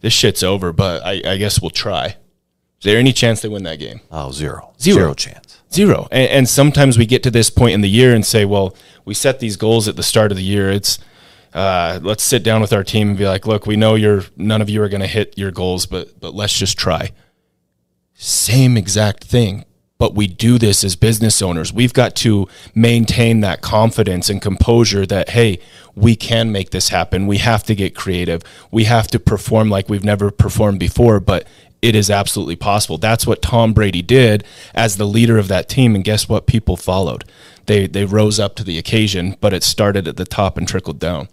this 0.00 0.12
shit's 0.12 0.42
over, 0.42 0.72
but 0.72 1.04
I, 1.04 1.22
I 1.24 1.36
guess 1.36 1.60
we'll 1.60 1.70
try. 1.70 2.06
Is 2.78 2.84
there 2.84 2.98
any 2.98 3.12
chance 3.12 3.40
they 3.40 3.48
win 3.48 3.64
that 3.64 3.78
game? 3.78 4.00
Oh, 4.10 4.30
zero. 4.30 4.72
Zero, 4.80 4.98
zero 4.98 5.14
chance. 5.14 5.60
Zero. 5.72 6.06
And, 6.12 6.30
and, 6.30 6.48
sometimes 6.48 6.96
we 6.96 7.06
get 7.06 7.22
to 7.24 7.30
this 7.30 7.50
point 7.50 7.74
in 7.74 7.80
the 7.80 7.88
year 7.88 8.14
and 8.14 8.24
say, 8.24 8.44
well, 8.44 8.74
we 9.04 9.14
set 9.14 9.40
these 9.40 9.56
goals 9.56 9.88
at 9.88 9.96
the 9.96 10.02
start 10.02 10.30
of 10.30 10.36
the 10.36 10.44
year. 10.44 10.70
It's 10.70 10.98
uh, 11.52 11.98
let's 12.02 12.22
sit 12.22 12.42
down 12.42 12.60
with 12.60 12.72
our 12.72 12.84
team 12.84 13.08
and 13.10 13.18
be 13.18 13.26
like, 13.26 13.46
look, 13.46 13.66
we 13.66 13.76
know 13.76 13.94
you're 13.96 14.24
none 14.36 14.62
of 14.62 14.70
you 14.70 14.82
are 14.82 14.88
going 14.88 15.00
to 15.00 15.06
hit 15.08 15.36
your 15.36 15.50
goals, 15.50 15.86
but 15.86 16.20
but 16.20 16.34
let's 16.34 16.56
just 16.56 16.78
try. 16.78 17.12
Same 18.14 18.76
exact 18.76 19.24
thing 19.24 19.64
but 19.98 20.14
we 20.14 20.26
do 20.26 20.58
this 20.58 20.84
as 20.84 20.96
business 20.96 21.42
owners. 21.42 21.72
We've 21.72 21.92
got 21.92 22.14
to 22.16 22.48
maintain 22.74 23.40
that 23.40 23.60
confidence 23.60 24.30
and 24.30 24.40
composure 24.40 25.04
that, 25.06 25.30
hey, 25.30 25.58
we 25.94 26.14
can 26.14 26.52
make 26.52 26.70
this 26.70 26.90
happen. 26.90 27.26
We 27.26 27.38
have 27.38 27.64
to 27.64 27.74
get 27.74 27.96
creative. 27.96 28.42
We 28.70 28.84
have 28.84 29.08
to 29.08 29.18
perform 29.18 29.68
like 29.68 29.88
we've 29.88 30.04
never 30.04 30.30
performed 30.30 30.78
before, 30.78 31.18
but 31.18 31.46
it 31.82 31.94
is 31.94 32.10
absolutely 32.10 32.56
possible. 32.56 32.98
That's 32.98 33.26
what 33.26 33.42
Tom 33.42 33.72
Brady 33.72 34.02
did 34.02 34.44
as 34.74 34.96
the 34.96 35.04
leader 35.04 35.38
of 35.38 35.48
that 35.48 35.68
team. 35.68 35.94
And 35.94 36.04
guess 36.04 36.28
what? 36.28 36.46
People 36.46 36.76
followed. 36.76 37.24
They, 37.66 37.86
they 37.86 38.04
rose 38.04 38.40
up 38.40 38.54
to 38.56 38.64
the 38.64 38.78
occasion, 38.78 39.36
but 39.40 39.52
it 39.52 39.62
started 39.62 40.08
at 40.08 40.16
the 40.16 40.24
top 40.24 40.56
and 40.56 40.66
trickled 40.66 40.98
down 40.98 41.28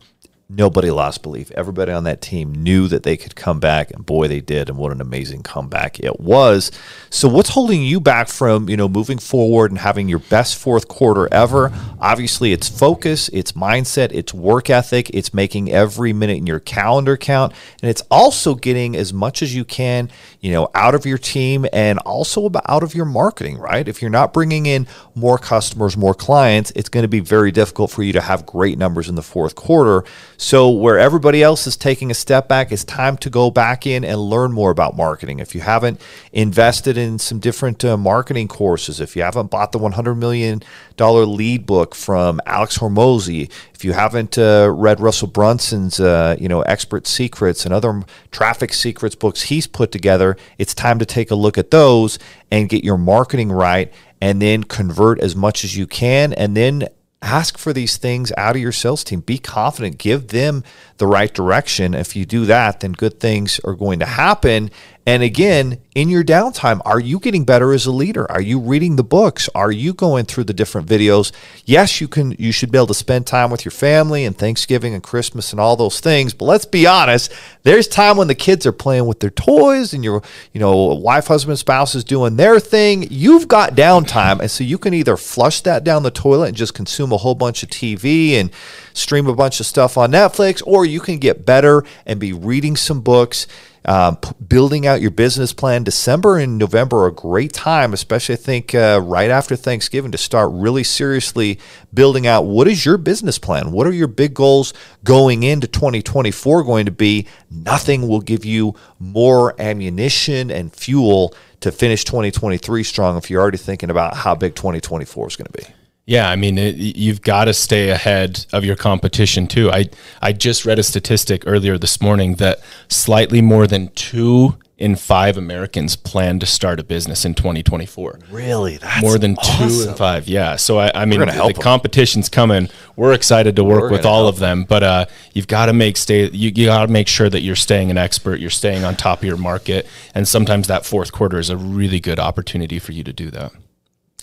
nobody 0.50 0.92
lost 0.92 1.24
belief. 1.24 1.52
Everybody 1.52 1.92
on 1.92 2.04
that 2.04 2.22
team 2.22 2.54
knew 2.54 2.88
that 2.88 3.04
they 3.04 3.18
could 3.18 3.36
come 3.36 3.60
back, 3.60 3.92
and 3.92 4.06
boy, 4.06 4.28
they 4.28 4.42
did. 4.42 4.70
And 4.70 4.78
what 4.78 4.92
an 4.92 5.02
amazing 5.02 5.44
comeback 5.44 6.00
it 6.00 6.20
was. 6.20 6.72
So, 7.10 7.28
what's 7.28 7.50
holding 7.50 7.84
you 7.84 8.00
back 8.00 8.28
from 8.28 8.70
you 8.70 8.78
know 8.78 8.88
moving 8.88 9.18
forward 9.18 9.72
and 9.72 9.80
having 9.80 10.10
your 10.10 10.20
best 10.20 10.58
fourth 10.58 10.88
quarter 10.88 11.32
ever? 11.34 11.72
Obviously, 12.06 12.54
it's 12.54 12.70
focus, 12.70 13.30
it's 13.30 13.54
mindset, 13.54 14.12
it's 14.14 14.32
work 14.32 14.70
ethic, 14.70 15.10
it's 15.10 15.34
making 15.34 15.72
every 15.72 16.14
minute 16.14 16.38
in 16.38 16.46
your 16.46 16.60
calendar 16.60 17.18
count, 17.18 17.52
and 17.82 17.90
it's 17.90 18.04
also 18.12 18.54
getting 18.54 18.96
as 18.96 19.12
much 19.12 19.42
as 19.42 19.56
you 19.56 19.66
can, 19.66 20.12
you 20.40 20.52
know, 20.52 20.70
out 20.76 20.94
of 20.94 21.08
your 21.08 21.18
team 21.18 21.66
and 21.74 21.98
also 21.98 22.52
out 22.68 22.84
of 22.84 22.94
your 22.94 23.06
marketing. 23.06 23.58
Right? 23.58 23.88
If 23.88 24.04
you're 24.04 24.12
not 24.12 24.34
bringing 24.34 24.68
in 24.68 24.86
more 25.16 25.40
customers, 25.40 25.98
more 25.98 26.14
clients, 26.14 26.72
it's 26.76 26.90
going 26.90 27.02
to 27.02 27.08
be 27.08 27.22
very 27.22 27.52
difficult 27.52 27.90
for 27.90 28.04
you 28.04 28.14
to 28.14 28.22
have 28.22 28.46
great 28.46 28.78
numbers 28.78 29.10
in 29.10 29.16
the 29.16 29.24
fourth 29.24 29.56
quarter. 29.56 30.04
So, 30.38 30.70
where 30.70 31.00
everybody 31.00 31.42
else 31.42 31.66
is 31.66 31.76
taking 31.76 32.12
a 32.12 32.14
step 32.14 32.48
back, 32.48 32.72
it's 32.72 32.84
time 32.84 33.18
to 33.18 33.32
go 33.32 33.50
back 33.50 33.88
in 33.88 34.06
and 34.06 34.20
learn 34.20 34.52
more 34.52 34.70
about 34.70 34.96
marketing. 34.96 35.40
If 35.40 35.56
you 35.56 35.62
haven't 35.62 36.00
invested 36.32 37.00
in 37.00 37.18
some 37.18 37.40
different 37.40 37.84
uh, 37.84 37.98
marketing 37.98 38.48
courses, 38.48 39.00
if 39.00 39.16
you 39.16 39.24
haven't 39.24 39.50
bought 39.50 39.72
the 39.72 39.80
$100 39.80 40.20
million 40.20 40.62
lead 41.00 41.66
book 41.66 41.95
from 41.96 42.40
Alex 42.46 42.78
Hormozi, 42.78 43.50
if 43.74 43.84
you 43.84 43.94
haven't 43.94 44.38
uh, 44.38 44.72
read 44.72 45.00
Russell 45.00 45.28
Brunson's, 45.28 46.00
uh, 46.00 46.36
you 46.40 46.48
know, 46.48 46.62
Expert 46.62 47.08
Secrets 47.08 47.66
and 47.66 47.74
other 47.74 48.04
traffic 48.32 48.74
secrets 48.74 49.16
books 49.16 49.44
he's 49.44 49.66
put 49.68 49.92
together, 49.92 50.38
it's 50.58 50.74
time 50.74 51.00
to 51.00 51.06
take 51.06 51.32
a 51.32 51.36
look 51.36 51.58
at 51.58 51.72
those 51.72 52.20
and 52.52 52.70
get 52.70 52.84
your 52.84 52.98
marketing 52.98 53.52
right 53.52 53.92
and 54.22 54.42
then 54.42 54.64
convert 54.64 55.20
as 55.20 55.36
much 55.36 55.64
as 55.64 55.76
you 55.76 55.88
can 55.88 56.34
and 56.34 56.56
then 56.56 56.88
ask 57.22 57.58
for 57.58 57.74
these 57.74 57.98
things 57.98 58.32
out 58.38 58.56
of 58.56 58.62
your 58.62 58.72
sales 58.72 59.04
team. 59.04 59.20
Be 59.20 59.38
confident, 59.38 59.98
give 59.98 60.28
them 60.28 60.64
the 60.98 61.08
right 61.08 61.34
direction. 61.34 61.94
If 61.94 62.16
you 62.16 62.26
do 62.26 62.46
that, 62.46 62.82
then 62.82 62.92
good 62.94 63.20
things 63.20 63.60
are 63.64 63.74
going 63.74 64.00
to 64.00 64.06
happen. 64.06 64.70
And 65.08 65.22
again, 65.22 65.80
in 65.94 66.10
your 66.10 66.24
downtime, 66.24 66.82
are 66.84 67.00
you 67.00 67.20
getting 67.20 67.46
better 67.46 67.74
as 67.74 67.86
a 67.86 67.92
leader? 67.92 68.30
Are 68.32 68.42
you 68.42 68.60
reading 68.60 68.96
the 68.96 69.04
books? 69.04 69.48
Are 69.54 69.72
you 69.72 69.94
going 69.94 70.26
through 70.26 70.46
the 70.46 70.54
different 70.54 70.88
videos? 70.88 71.32
Yes, 71.64 72.02
you 72.02 72.08
can 72.08 72.32
you 72.40 72.52
should 72.52 72.72
be 72.72 72.80
able 72.80 72.88
to 72.88 72.96
spend 72.96 73.28
time 73.28 73.52
with 73.52 73.64
your 73.64 73.72
family 73.72 74.26
and 74.26 74.36
Thanksgiving 74.36 74.96
and 74.96 75.04
Christmas 75.04 75.52
and 75.52 75.60
all 75.60 75.76
those 75.76 76.00
things, 76.00 76.34
but 76.34 76.46
let's 76.46 76.66
be 76.66 76.88
honest, 76.88 77.32
there's 77.62 77.88
time 77.88 78.18
when 78.18 78.28
the 78.28 78.36
kids 78.36 78.66
are 78.66 78.72
playing 78.72 79.06
with 79.06 79.20
their 79.20 79.30
toys 79.30 79.94
and 79.94 80.04
your 80.04 80.24
you 80.54 80.60
know, 80.60 80.76
wife, 80.96 81.28
husband, 81.28 81.60
spouse 81.60 81.94
is 81.94 82.04
doing 82.04 82.36
their 82.36 82.60
thing. 82.60 83.08
You've 83.12 83.48
got 83.48 83.76
downtime, 83.76 84.40
and 84.40 84.50
so 84.50 84.64
you 84.64 84.80
can 84.80 84.96
either 84.96 85.18
flush 85.18 85.62
that 85.62 85.84
down 85.84 86.02
the 86.02 86.10
toilet 86.10 86.48
and 86.48 86.58
just 86.58 86.74
consume 86.74 87.12
a 87.12 87.18
whole 87.18 87.36
bunch 87.36 87.62
of 87.62 87.70
TV 87.70 88.32
and 88.32 88.50
stream 88.94 89.28
a 89.28 89.36
bunch 89.36 89.60
of 89.60 89.68
stuff 89.68 90.00
on 90.00 90.12
Netflix, 90.12 90.64
or 90.66 90.84
you 90.84 91.00
can 91.00 91.20
get 91.20 91.46
better 91.46 91.84
and 92.08 92.20
be 92.20 92.34
reading 92.34 92.76
some 92.76 93.02
books 93.02 93.46
um, 93.86 94.18
p- 94.18 94.32
building 94.48 94.86
out 94.86 95.02
your 95.02 95.12
business 95.12 95.54
plan. 95.54 95.84
December 95.84 96.38
and 96.38 96.58
November 96.58 97.04
are 97.04 97.08
a 97.08 97.14
great 97.14 97.54
time, 97.54 97.94
especially 97.94 98.34
I 98.34 98.38
think 98.38 98.76
uh, 98.76 99.02
right 99.04 99.30
after 99.30 99.56
Thanksgiving, 99.56 100.12
to 100.12 100.18
start 100.18 100.52
really 100.52 100.84
seriously 100.84 101.60
building 101.94 102.28
out 102.28 102.46
what 102.46 102.68
is 102.68 102.86
your 102.86 102.98
business 102.98 103.38
plan? 103.38 103.72
What 103.72 103.88
are 103.88 103.94
your 103.94 104.08
big 104.08 104.34
goals 104.34 104.74
going 105.04 105.44
into 105.44 105.68
2024 105.68 106.64
going 106.64 106.86
to 106.86 106.92
be? 106.92 107.28
Nothing 107.50 108.08
will 108.08 108.22
give 108.22 108.44
you 108.44 108.76
more 109.00 109.60
ammunition 109.62 110.52
and 110.52 110.74
fuel 110.74 111.34
to 111.62 111.72
finish 111.72 112.04
2023 112.04 112.84
strong 112.84 113.18
if 113.18 113.30
you're 113.30 113.42
already 113.42 113.58
thinking 113.58 113.90
about 113.90 114.16
how 114.16 114.36
big 114.36 114.56
2024 114.56 115.28
is 115.28 115.36
going 115.36 115.48
to 115.48 115.52
be. 115.52 115.85
Yeah, 116.06 116.30
I 116.30 116.36
mean, 116.36 116.58
it, 116.58 116.76
you've 116.76 117.22
got 117.22 117.46
to 117.46 117.54
stay 117.54 117.90
ahead 117.90 118.46
of 118.54 118.64
your 118.64 118.76
competition 118.76 119.48
too. 119.48 119.72
I 119.72 119.90
I 120.22 120.34
just 120.34 120.66
read 120.66 120.78
a 120.78 120.84
statistic 120.84 121.44
earlier 121.48 121.78
this 121.78 122.00
morning 122.00 122.36
that 122.36 122.60
slightly 122.88 123.42
more 123.42 123.66
than 123.66 123.88
two 123.90 124.58
in 124.78 124.96
five 124.96 125.38
Americans 125.38 125.96
plan 125.96 126.38
to 126.38 126.46
start 126.46 126.80
a 126.80 126.84
business 126.84 127.24
in 127.24 127.34
2024. 127.34 128.20
Really? 128.30 128.76
That's 128.78 129.02
More 129.02 129.18
than 129.18 129.38
awesome. 129.38 129.70
two 129.70 129.90
in 129.90 129.96
five. 129.96 130.28
Yeah. 130.28 130.58
So 130.58 130.78
I, 130.80 130.92
I 130.94 131.06
mean, 131.06 131.22
the, 131.22 131.54
the 131.56 131.62
competition's 131.62 132.28
coming. 132.28 132.68
We're 132.98 133.14
excited 133.14 133.56
to 133.56 133.64
work 133.64 133.84
We're 133.84 133.92
with 133.92 134.06
all 134.06 134.28
of 134.28 134.40
them, 134.40 134.66
but 134.66 134.84
uh, 134.84 135.06
you've 135.34 135.48
got 135.48 135.68
to 135.68 135.74
make 135.74 135.96
stay. 135.96 136.30
You, 136.30 136.52
you 136.54 136.66
got 136.66 136.86
to 136.86 136.92
make 136.92 137.08
sure 137.08 137.30
that 137.30 137.42
you're 137.42 137.56
staying 137.56 137.90
an 137.90 137.98
expert. 137.98 138.40
You're 138.40 138.50
staying 138.50 138.84
on 138.84 138.96
top 138.96 139.20
of 139.20 139.24
your 139.24 139.38
market, 139.38 139.88
and 140.14 140.28
sometimes 140.28 140.68
that 140.68 140.86
fourth 140.86 141.12
quarter 141.14 141.40
is 141.40 141.50
a 141.50 141.58
really 141.58 142.02
good 142.02 142.20
opportunity 142.20 142.78
for 142.78 142.92
you 142.92 143.04
to 143.04 143.14
do 143.14 143.32
that. 143.32 143.54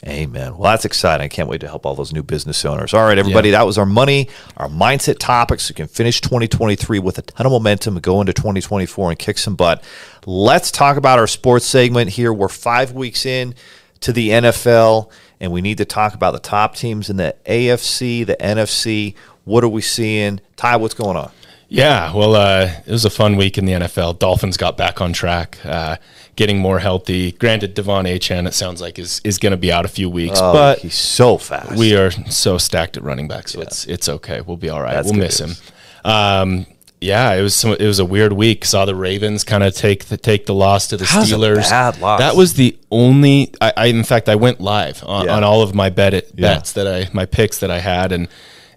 Amen. 0.04 0.56
Well, 0.56 0.72
that's 0.72 0.84
exciting. 0.84 1.24
I 1.24 1.28
can't 1.28 1.48
wait 1.48 1.60
to 1.60 1.68
help 1.68 1.86
all 1.86 1.94
those 1.94 2.12
new 2.12 2.24
business 2.24 2.64
owners. 2.64 2.92
All 2.92 3.04
right, 3.04 3.18
everybody, 3.18 3.50
that 3.50 3.64
was 3.64 3.78
our 3.78 3.86
money, 3.86 4.28
our 4.56 4.68
mindset 4.68 5.18
topics. 5.20 5.68
You 5.68 5.76
can 5.76 5.86
finish 5.86 6.20
2023 6.20 6.98
with 6.98 7.18
a 7.18 7.22
ton 7.22 7.46
of 7.46 7.52
momentum 7.52 7.94
and 7.94 8.02
go 8.02 8.20
into 8.20 8.32
2024 8.32 9.10
and 9.10 9.18
kick 9.18 9.38
some 9.38 9.54
butt. 9.54 9.84
Let's 10.26 10.72
talk 10.72 10.96
about 10.96 11.20
our 11.20 11.28
sports 11.28 11.66
segment 11.66 12.10
here. 12.10 12.32
We're 12.32 12.48
five 12.48 12.90
weeks 12.90 13.24
in 13.24 13.54
to 14.00 14.12
the 14.12 14.30
NFL, 14.30 15.08
and 15.38 15.52
we 15.52 15.60
need 15.60 15.78
to 15.78 15.84
talk 15.84 16.14
about 16.14 16.32
the 16.32 16.40
top 16.40 16.74
teams 16.74 17.08
in 17.08 17.16
the 17.16 17.36
AFC, 17.46 18.26
the 18.26 18.36
NFC. 18.40 19.14
What 19.44 19.62
are 19.62 19.68
we 19.68 19.82
seeing? 19.82 20.40
Ty, 20.56 20.76
what's 20.76 20.94
going 20.94 21.16
on? 21.16 21.30
Yeah, 21.68 22.12
well, 22.14 22.34
uh, 22.34 22.70
it 22.86 22.90
was 22.90 23.06
a 23.06 23.10
fun 23.10 23.36
week 23.36 23.56
in 23.56 23.64
the 23.64 23.72
NFL. 23.72 24.18
Dolphins 24.18 24.58
got 24.58 24.76
back 24.76 25.00
on 25.00 25.14
track, 25.14 25.58
uh, 25.64 25.96
getting 26.36 26.58
more 26.58 26.78
healthy. 26.78 27.32
Granted, 27.32 27.74
De'Von 27.76 28.04
Achane, 28.04 28.46
it 28.46 28.54
sounds 28.54 28.80
like 28.80 28.98
is 28.98 29.20
is 29.24 29.38
going 29.38 29.50
to 29.52 29.56
be 29.56 29.70
out 29.72 29.84
a 29.84 29.88
few 29.88 30.08
weeks, 30.08 30.38
Oh, 30.40 30.52
but 30.52 30.78
he's 30.80 30.94
so 30.94 31.38
fast. 31.38 31.76
we 31.76 31.94
are 31.94 32.10
so 32.10 32.58
stacked 32.58 32.96
at 32.96 33.02
running 33.02 33.28
back, 33.28 33.48
so 33.48 33.60
it's 33.60 33.86
it's 33.86 34.08
okay. 34.08 34.40
We'll 34.40 34.56
be 34.56 34.68
all 34.68 34.80
right. 34.82 34.94
That's 34.94 35.10
we'll 35.10 35.18
miss 35.20 35.40
news. 35.40 35.60
him. 35.60 36.10
Um, 36.10 36.66
yeah, 37.00 37.32
it 37.34 37.42
was 37.42 37.54
some, 37.56 37.72
it 37.72 37.86
was 37.86 37.98
a 37.98 38.04
weird 38.04 38.32
week. 38.32 38.64
Saw 38.64 38.84
the 38.84 38.94
Ravens 38.94 39.42
kind 39.44 39.64
of 39.64 39.74
take 39.74 40.04
the 40.06 40.16
take 40.16 40.46
the 40.46 40.54
loss 40.54 40.86
to 40.88 40.96
the 40.96 41.04
a 41.04 41.06
Steelers. 41.06 41.68
bad 41.68 41.98
loss? 42.00 42.20
That 42.20 42.36
was 42.36 42.54
the 42.54 42.78
only. 42.92 43.52
I, 43.60 43.72
I 43.76 43.86
in 43.86 44.04
fact 44.04 44.28
I 44.28 44.36
went 44.36 44.60
live 44.60 45.02
on, 45.04 45.26
Yeah. 45.26 45.34
on 45.36 45.42
all 45.44 45.62
of 45.62 45.74
my 45.74 45.90
bet 45.90 46.14
it, 46.14 46.30
Yeah. 46.36 46.54
bets 46.54 46.72
that 46.74 46.86
I 46.86 47.08
my 47.12 47.26
picks 47.26 47.58
that 47.58 47.70
I 47.70 47.78
had 47.80 48.12
and. 48.12 48.28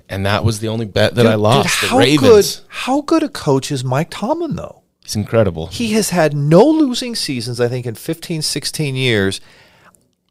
And 0.08 0.24
that 0.28 0.44
was 0.44 0.60
the 0.60 0.68
only 0.68 0.86
bet 0.86 1.16
that 1.16 1.24
Dude, 1.24 1.32
I 1.32 1.34
lost. 1.34 1.82
dude, 1.82 1.90
how. 1.90 1.98
Good, 2.18 2.46
how 2.68 3.02
good 3.02 3.24
a 3.24 3.28
coach 3.28 3.72
is 3.72 3.84
Mike 3.84 4.10
Tomlin, 4.12 4.56
though? 4.56 4.84
It's 5.06 5.16
incredible. 5.16 5.68
He 5.68 5.94
has 5.94 6.10
had 6.10 6.34
no 6.34 6.66
losing 6.66 7.16
seasons, 7.16 7.62
I 7.62 7.68
think, 7.68 7.86
in 7.86 7.96
15, 7.96 8.42
16 8.42 8.96
years. 8.96 9.40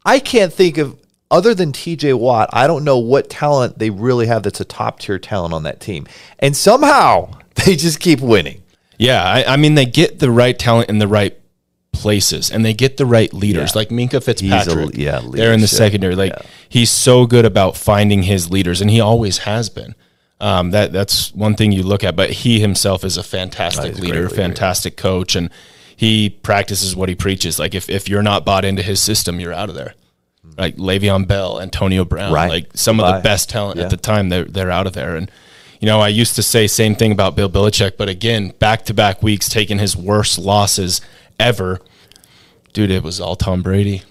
I 0.05 0.19
can't 0.19 0.53
think 0.53 0.77
of, 0.77 0.99
other 1.31 1.55
than 1.55 1.71
TJ 1.71 2.19
Watt, 2.19 2.49
I 2.53 2.67
don't 2.67 2.83
know 2.83 2.99
what 2.99 3.29
talent 3.29 3.79
they 3.79 3.89
really 3.89 4.27
have 4.27 4.43
that's 4.43 4.59
a 4.59 4.65
top 4.65 4.99
tier 4.99 5.17
talent 5.17 5.53
on 5.53 5.63
that 5.63 5.79
team. 5.79 6.05
And 6.39 6.55
somehow 6.55 7.31
they 7.65 7.75
just 7.75 7.99
keep 7.99 8.19
winning. 8.19 8.61
Yeah, 8.99 9.23
I, 9.23 9.53
I 9.53 9.57
mean 9.57 9.75
they 9.75 9.85
get 9.85 10.19
the 10.19 10.29
right 10.29 10.57
talent 10.57 10.89
in 10.89 10.99
the 10.99 11.07
right 11.07 11.37
places, 11.93 12.51
and 12.51 12.63
they 12.65 12.73
get 12.73 12.97
the 12.97 13.05
right 13.05 13.33
leaders, 13.33 13.71
Yeah. 13.73 13.79
like 13.79 13.89
Minkah 13.89 14.21
Fitzpatrick. 14.23 14.97
yeah, 14.97 15.21
they're 15.31 15.53
in 15.53 15.61
the 15.61 15.67
secondary. 15.67 16.15
Like 16.15 16.33
Yeah. 16.33 16.41
he's 16.67 16.91
so 16.91 17.25
good 17.25 17.45
about 17.45 17.77
finding 17.77 18.23
his 18.23 18.51
leaders, 18.51 18.81
and 18.81 18.89
he 18.91 18.99
always 18.99 19.39
has 19.39 19.69
been. 19.69 19.95
Um, 20.41 20.71
that 20.71 20.91
that's 20.91 21.33
one 21.33 21.55
thing 21.55 21.71
you 21.71 21.83
look 21.83 22.03
at, 22.03 22.15
but 22.15 22.29
he 22.29 22.59
himself 22.59 23.03
is 23.05 23.15
a 23.17 23.23
fantastic 23.23 23.93
great 23.93 24.03
leader, 24.03 24.23
leader. 24.23 24.29
fantastic 24.35 24.97
coach, 24.97 25.35
and 25.35 25.49
he 25.95 26.29
practices 26.29 26.95
what 26.95 27.07
he 27.07 27.15
preaches. 27.15 27.57
Like 27.57 27.73
if 27.73 27.89
if 27.89 28.09
you're 28.09 28.21
not 28.23 28.43
bought 28.45 28.65
into 28.65 28.81
his 28.81 29.01
system, 29.01 29.39
you're 29.39 29.53
out 29.53 29.69
of 29.69 29.75
there. 29.75 29.93
Like 30.57 30.75
Le'Veon 30.75 31.25
Bell, 31.27 31.59
Antonio 31.61 32.03
Brown, 32.05 32.31
Right. 32.33 32.49
like 32.49 32.71
some 32.75 32.99
of 32.99 33.13
the 33.15 33.21
best 33.21 33.49
talent 33.49 33.77
Yeah. 33.77 33.85
at 33.85 33.89
the 33.91 33.97
time, 33.97 34.27
they're 34.29 34.43
they're 34.45 34.71
out 34.71 34.87
of 34.87 34.93
there. 34.93 35.15
And 35.15 35.31
you 35.79 35.85
know, 35.87 36.01
I 36.01 36.09
used 36.09 36.35
to 36.35 36.43
say 36.43 36.67
same 36.67 36.95
thing 36.95 37.11
about 37.13 37.35
Bill 37.37 37.49
Belichick, 37.49 37.93
but 37.97 38.09
again, 38.09 38.53
back 38.59 38.83
to 38.85 38.93
back 38.93 39.23
weeks 39.23 39.47
taking 39.47 39.79
his 39.79 39.95
worst 39.95 40.37
losses 40.37 40.99
ever. 41.39 41.79
Dude, 42.73 42.91
it 42.91 43.03
was 43.03 43.21
all 43.21 43.35
Tom 43.37 43.61
Brady. 43.61 44.03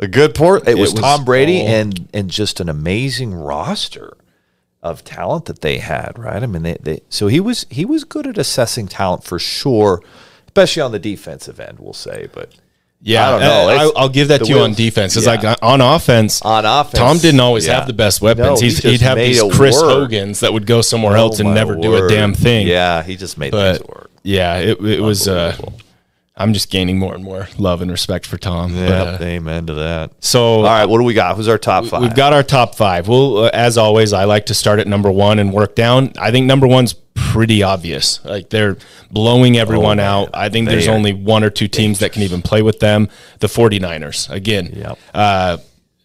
A 0.00 0.06
good 0.08 0.34
port. 0.34 0.66
It 0.66 0.78
was, 0.78 0.92
was 0.92 1.00
Tom 1.02 1.24
Brady 1.24 1.60
all- 1.60 1.68
and 1.68 2.08
and 2.14 2.30
just 2.30 2.60
an 2.60 2.68
amazing 2.70 3.34
roster 3.34 4.16
of 4.84 5.02
talent 5.02 5.46
that 5.46 5.62
they 5.62 5.78
had, 5.78 6.18
right? 6.18 6.42
I 6.42 6.46
mean, 6.46 6.62
they, 6.62 6.76
they 6.80 7.00
so 7.08 7.26
he 7.26 7.40
was 7.40 7.66
he 7.70 7.84
was 7.84 8.04
good 8.04 8.26
at 8.26 8.36
assessing 8.38 8.86
talent 8.86 9.24
for 9.24 9.38
sure, 9.38 10.02
especially 10.46 10.82
on 10.82 10.92
the 10.92 10.98
defensive 10.98 11.58
end, 11.58 11.78
we'll 11.80 11.94
say. 11.94 12.28
But 12.30 12.54
Yeah, 13.00 13.26
I 13.26 13.30
don't 13.30 13.40
know. 13.40 13.92
I, 13.96 14.02
will 14.02 14.08
give 14.10 14.28
that 14.28 14.42
to 14.42 14.46
you 14.46 14.58
on 14.60 14.74
defense. 14.74 15.16
It's 15.16 15.26
yeah. 15.26 15.40
like 15.40 15.58
on 15.62 15.80
offense, 15.80 16.42
On 16.42 16.64
offense, 16.66 16.98
Tom 16.98 17.16
didn't 17.18 17.40
always 17.40 17.66
yeah. 17.66 17.78
have 17.78 17.86
the 17.86 17.94
best 17.94 18.20
weapons. 18.20 18.60
No, 18.60 18.68
he 18.68 18.74
he'd 18.74 19.00
have 19.00 19.16
these 19.16 19.42
Chris 19.54 19.80
work. 19.80 19.90
Hogans 19.90 20.40
that 20.40 20.52
would 20.52 20.66
go 20.66 20.82
somewhere 20.82 21.16
else 21.16 21.40
Oh, 21.40 21.44
and 21.44 21.48
my 21.48 21.54
never 21.54 21.76
do 21.76 21.96
a 21.96 22.06
damn 22.06 22.34
thing. 22.34 22.66
Yeah, 22.66 23.02
he 23.02 23.16
just 23.16 23.38
made 23.38 23.52
but 23.52 23.78
things 23.78 23.88
work. 23.88 24.10
yeah, 24.22 24.58
it, 24.58 24.80
it 24.84 25.00
was. 25.00 25.26
Uh. 25.26 25.56
I'm 26.36 26.52
just 26.52 26.68
gaining 26.70 26.98
more 26.98 27.14
and 27.14 27.22
more 27.22 27.46
love 27.58 27.80
and 27.80 27.90
respect 27.90 28.26
for 28.26 28.36
Tom. 28.36 28.74
Yeah, 28.74 28.88
But, 28.88 29.20
uh, 29.22 29.24
amen 29.24 29.66
to 29.66 29.74
that. 29.74 30.10
so 30.18 30.56
All 30.56 30.62
right, 30.64 30.84
what 30.84 30.98
do 30.98 31.04
we 31.04 31.14
got? 31.14 31.36
Who's 31.36 31.46
our 31.46 31.58
top 31.58 31.84
five? 31.86 32.02
We've 32.02 32.14
got 32.14 32.32
our 32.32 32.42
top 32.42 32.74
five. 32.74 33.06
Well, 33.06 33.44
uh, 33.44 33.50
as 33.52 33.78
always, 33.78 34.12
I 34.12 34.24
like 34.24 34.46
to 34.46 34.54
start 34.54 34.80
at 34.80 34.88
number 34.88 35.12
one 35.12 35.38
and 35.38 35.52
work 35.52 35.76
down. 35.76 36.12
I 36.18 36.32
think 36.32 36.46
number 36.46 36.66
one's 36.66 36.92
pretty 37.14 37.62
obvious. 37.62 38.24
Like 38.24 38.50
they're 38.50 38.76
blowing 39.12 39.56
everyone 39.56 40.00
Oh, 40.00 40.04
out. 40.04 40.30
I 40.34 40.48
think 40.48 40.66
They 40.66 40.72
there's 40.74 40.88
only 40.88 41.12
one 41.12 41.44
or 41.44 41.50
two 41.50 41.68
teams 41.68 42.00
that 42.00 42.12
can 42.12 42.22
even 42.22 42.42
play 42.42 42.62
with 42.62 42.80
them. 42.80 43.08
The 43.38 43.46
49ers. 43.46 44.28
Again, 44.28 44.72
Yep. 44.76 44.98
uh, 45.14 45.56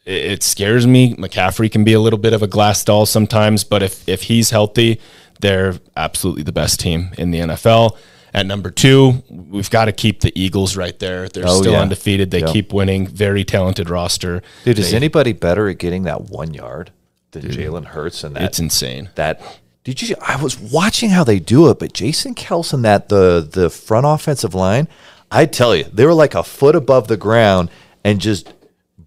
it, 0.06 0.12
it 0.32 0.44
scares 0.44 0.86
me. 0.86 1.16
McCaffrey 1.16 1.72
can 1.72 1.84
be 1.84 1.94
a 1.94 2.00
little 2.00 2.20
bit 2.20 2.34
of 2.34 2.44
a 2.44 2.48
glass 2.48 2.84
doll 2.84 3.08
sometimes, 3.08 3.64
but 3.64 3.82
if, 3.82 4.08
if 4.08 4.24
he's 4.24 4.52
healthy, 4.52 5.02
they're 5.42 5.76
absolutely 5.98 6.44
the 6.44 6.52
best 6.52 6.80
team 6.80 7.10
in 7.18 7.32
the 7.32 7.40
NFL. 7.40 7.98
At 8.34 8.46
number 8.46 8.70
two, 8.70 9.24
we've 9.30 9.70
got 9.70 9.86
to 9.86 9.92
keep 9.92 10.22
the 10.22 10.32
Eagles 10.40 10.76
right 10.78 10.98
there. 11.00 11.28
They're 11.30 11.48
Oh, 11.48 11.60
still 11.62 11.74
yeah. 11.74 11.82
undefeated. 11.82 12.30
They 12.32 12.42
keep 12.44 12.72
winning. 12.72 13.08
Very 13.08 13.44
talented 13.44 13.90
roster. 13.90 14.42
Dude, 14.66 14.78
is 14.80 14.94
anybody 14.94 15.34
better 15.34 15.68
at 15.68 15.78
getting 15.80 16.04
that 16.04 16.30
one 16.30 16.54
yard 16.54 16.92
than 17.32 17.44
Jalen 17.44 17.86
Hurts 17.86 18.24
and 18.24 18.36
that? 18.36 18.44
It's 18.44 18.60
insane. 18.60 19.10
that 19.16 19.42
did 19.84 20.02
you 20.02 20.16
I 20.22 20.42
was 20.42 20.60
watching 20.60 21.10
how 21.10 21.24
they 21.24 21.40
do 21.40 21.70
it, 21.70 21.80
but 21.80 21.94
Jason 21.94 22.36
Kelce 22.36 22.80
that 22.84 23.10
the 23.10 23.48
the 23.50 23.70
front 23.70 24.06
offensive 24.06 24.54
line, 24.54 24.88
I 25.32 25.46
tell 25.46 25.76
you, 25.76 25.86
they 25.86 26.06
were 26.06 26.14
like 26.14 26.36
a 26.36 26.44
foot 26.44 26.76
above 26.76 27.08
the 27.08 27.18
ground 27.18 27.70
and 28.04 28.20
just 28.22 28.54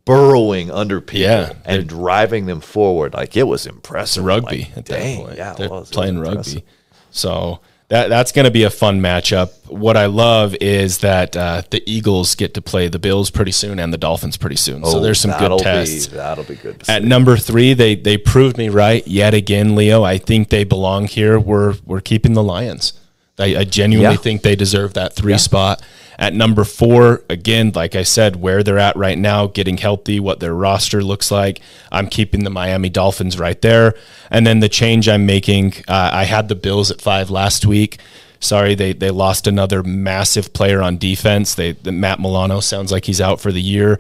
burrowing 0.04 0.70
under 0.70 1.00
people 1.00 1.20
Yeah, 1.28 1.52
and 1.64 1.88
driving 1.88 2.46
them 2.46 2.60
forward. 2.60 3.14
Like 3.14 3.36
it 3.36 3.44
was 3.44 3.66
impressive. 3.66 4.24
rugby 4.24 4.62
Like, 4.74 4.78
at 4.78 4.84
dang, 4.86 5.18
that 5.18 5.24
point. 5.26 5.38
yeah, 5.38 5.52
it 5.52 5.58
They're 5.58 5.68
was. 5.68 5.90
Playing 5.90 6.18
rugby. 6.18 6.64
So 7.10 7.60
that 7.88 8.08
that's 8.08 8.32
going 8.32 8.44
to 8.46 8.50
be 8.50 8.62
a 8.62 8.70
fun 8.70 9.00
matchup. 9.00 9.52
What 9.68 9.96
I 9.96 10.06
love 10.06 10.54
is 10.60 10.98
that 10.98 11.36
uh, 11.36 11.62
the 11.70 11.82
Eagles 11.90 12.34
get 12.34 12.54
to 12.54 12.62
play 12.62 12.88
the 12.88 12.98
Bills 12.98 13.30
pretty 13.30 13.52
soon 13.52 13.78
and 13.78 13.92
the 13.92 13.98
Dolphins 13.98 14.36
pretty 14.36 14.56
soon. 14.56 14.84
so 14.84 14.98
Oh, 14.98 15.00
there's 15.00 15.20
some 15.20 15.32
good 15.38 15.58
tests. 15.58 16.06
Be, 16.06 16.16
that'll 16.16 16.44
be 16.44 16.54
good. 16.56 16.82
At 16.88 17.02
see. 17.02 17.08
number 17.08 17.36
three, 17.36 17.74
they 17.74 17.94
they 17.94 18.16
proved 18.16 18.56
me 18.56 18.68
right 18.68 19.06
yet 19.06 19.34
again, 19.34 19.74
Leo. 19.74 20.02
I 20.02 20.18
think 20.18 20.48
they 20.48 20.64
belong 20.64 21.06
here. 21.06 21.38
We're 21.38 21.74
we're 21.84 22.00
keeping 22.00 22.32
the 22.34 22.42
Lions. 22.42 22.94
I, 23.38 23.56
I 23.56 23.64
genuinely 23.64 24.14
Yeah. 24.14 24.20
think 24.20 24.42
they 24.42 24.54
deserve 24.56 24.94
that 24.94 25.14
three 25.14 25.38
spot. 25.38 25.82
At 26.18 26.34
number 26.34 26.64
four, 26.64 27.22
again, 27.30 27.72
like 27.74 27.96
I 27.96 28.02
said, 28.02 28.36
where 28.36 28.62
they're 28.62 28.78
at 28.78 28.94
right 28.96 29.18
now, 29.18 29.46
getting 29.46 29.78
healthy, 29.78 30.20
what 30.20 30.40
their 30.40 30.54
roster 30.54 31.02
looks 31.02 31.30
like, 31.30 31.60
I'm 31.90 32.08
keeping 32.08 32.44
the 32.44 32.50
Miami 32.50 32.90
Dolphins 32.90 33.38
right 33.38 33.60
there. 33.60 33.94
And 34.30 34.46
then 34.46 34.60
the 34.60 34.68
change 34.68 35.08
I'm 35.08 35.24
making, 35.26 35.72
uh, 35.88 36.10
I 36.12 36.24
had 36.24 36.48
the 36.48 36.54
Bills 36.54 36.90
at 36.90 37.00
five 37.00 37.30
last 37.30 37.64
week. 37.66 37.98
Sorry, 38.38 38.74
they 38.74 38.92
they 38.92 39.10
lost 39.10 39.46
another 39.46 39.82
massive 39.84 40.52
player 40.52 40.82
on 40.82 40.98
defense. 40.98 41.54
They 41.54 41.72
the 41.72 41.92
Matt 41.92 42.18
Milano 42.20 42.58
sounds 42.60 42.90
like 42.92 43.04
he's 43.04 43.20
out 43.20 43.40
for 43.40 43.52
the 43.52 43.62
year. 43.62 43.98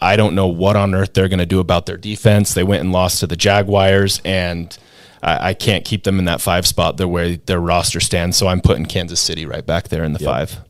I 0.00 0.16
don't 0.16 0.34
know 0.34 0.46
what 0.48 0.76
on 0.76 0.94
earth 0.94 1.12
they're 1.14 1.28
going 1.28 1.38
to 1.40 1.46
do 1.46 1.60
about 1.60 1.84
their 1.86 1.98
defense. 1.98 2.54
They 2.54 2.64
went 2.64 2.80
and 2.82 2.90
lost 2.90 3.20
to 3.20 3.26
the 3.26 3.36
Jaguars, 3.36 4.20
and 4.24 4.76
I, 5.22 5.50
I 5.50 5.54
can't 5.54 5.84
keep 5.84 6.04
them 6.04 6.18
in 6.18 6.24
that 6.26 6.40
five 6.40 6.66
spot 6.66 6.96
the 6.96 7.06
way 7.08 7.36
their 7.46 7.60
roster 7.60 8.00
stands. 8.00 8.36
So 8.36 8.48
I'm 8.48 8.60
putting 8.60 8.86
Kansas 8.86 9.20
City 9.20 9.46
right 9.46 9.64
back 9.64 9.88
there 9.88 10.04
in 10.04 10.12
the 10.12 10.18
five. 10.18 10.60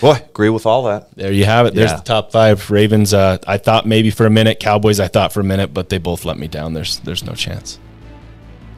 Boy, 0.00 0.14
agree 0.30 0.48
with 0.48 0.66
all 0.66 0.84
that. 0.84 1.14
There 1.16 1.30
you 1.32 1.44
have 1.44 1.66
it. 1.66 1.74
There's 1.74 1.90
Yeah. 1.90 1.96
the 1.98 2.02
top 2.02 2.32
five. 2.32 2.70
Ravens. 2.70 3.12
Uh, 3.14 3.38
I 3.46 3.58
thought 3.58 3.86
maybe 3.86 4.10
for 4.10 4.26
a 4.26 4.30
minute. 4.30 4.58
Cowboys. 4.58 4.98
I 5.00 5.06
thought 5.08 5.32
for 5.32 5.40
a 5.40 5.44
minute, 5.44 5.72
but 5.74 5.90
they 5.90 5.98
both 5.98 6.24
let 6.24 6.38
me 6.38 6.48
down. 6.48 6.74
There's 6.74 6.98
there's 7.00 7.24
no 7.24 7.34
chance. 7.34 7.78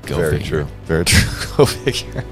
Go 0.07 0.17
Very 0.17 0.39
figure. 0.39 0.65
true. 0.65 0.67
Very 0.85 1.05
true. 1.05 1.47
Go 1.57 1.67
figure. 1.67 2.25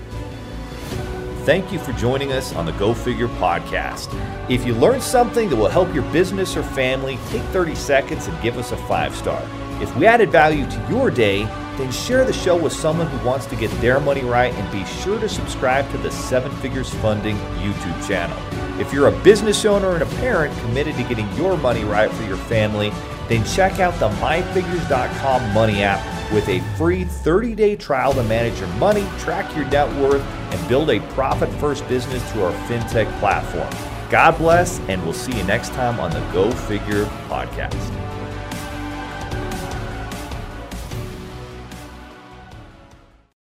Thank 1.45 1.73
you 1.73 1.79
for 1.79 1.93
joining 1.93 2.33
us 2.33 2.53
on 2.55 2.67
the 2.67 2.73
Go 2.73 2.93
Figure 2.93 3.29
podcast. 3.29 4.09
If 4.51 4.67
you 4.67 4.75
learned 4.75 5.03
something 5.03 5.49
that 5.49 5.55
will 5.57 5.69
help 5.69 5.95
your 5.95 6.03
business 6.13 6.57
or 6.57 6.63
family, 6.65 7.19
take 7.29 7.43
30 7.53 7.75
seconds 7.77 8.27
and 8.27 8.43
give 8.43 8.59
us 8.59 8.73
a 8.73 8.77
five 8.89 9.15
star. 9.15 9.41
If 9.81 9.95
we 9.97 10.07
added 10.07 10.31
value 10.33 10.69
to 10.69 10.87
your 10.91 11.09
day, 11.11 11.47
then 11.77 11.93
share 11.93 12.25
the 12.25 12.33
show 12.33 12.57
with 12.57 12.73
someone 12.73 13.07
who 13.07 13.27
wants 13.27 13.47
to 13.47 13.57
get 13.57 13.71
their 13.81 14.01
money 14.01 14.23
right 14.23 14.53
and 14.55 14.73
be 14.73 14.85
sure 15.03 15.19
to 15.21 15.29
subscribe 15.29 15.91
to 15.91 15.99
the 15.99 16.11
Seven 16.11 16.51
Figures 16.57 16.93
Funding 16.95 17.37
YouTube 17.59 18.07
channel. 18.09 18.39
If 18.81 18.93
you're 18.93 19.09
a 19.09 19.23
business 19.23 19.65
owner 19.65 19.95
and 19.95 20.03
a 20.03 20.17
parent 20.17 20.57
committed 20.61 20.97
to 20.97 21.03
getting 21.05 21.31
your 21.35 21.57
money 21.57 21.85
right 21.85 22.11
for 22.11 22.25
your 22.25 22.37
family, 22.37 22.91
then 23.29 23.45
check 23.45 23.81
out 23.81 23.99
the 23.99 24.09
myfigures.com 24.21 25.53
money 25.53 25.83
app 25.83 26.33
with 26.33 26.49
a 26.49 26.61
free 26.77 27.05
30-day 27.05 27.77
trial 27.77 28.13
to 28.13 28.23
manage 28.25 28.59
your 28.59 28.69
money, 28.75 29.07
track 29.19 29.55
your 29.57 29.65
net 29.67 29.89
worth, 30.01 30.23
and 30.23 30.69
build 30.69 30.91
a 30.91 31.01
profit-first 31.13 31.87
business 31.89 32.23
through 32.33 32.45
our 32.45 32.69
fintech 32.69 33.11
platform. 33.19 33.69
God 34.11 34.39
bless, 34.39 34.79
and 34.89 35.03
we'll 35.03 35.13
see 35.13 35.37
you 35.37 35.43
next 35.45 35.71
time 35.71 35.99
on 35.99 36.11
the 36.11 36.21
Go 36.33 36.51
Figure 36.51 37.05
podcast. 37.29 38.06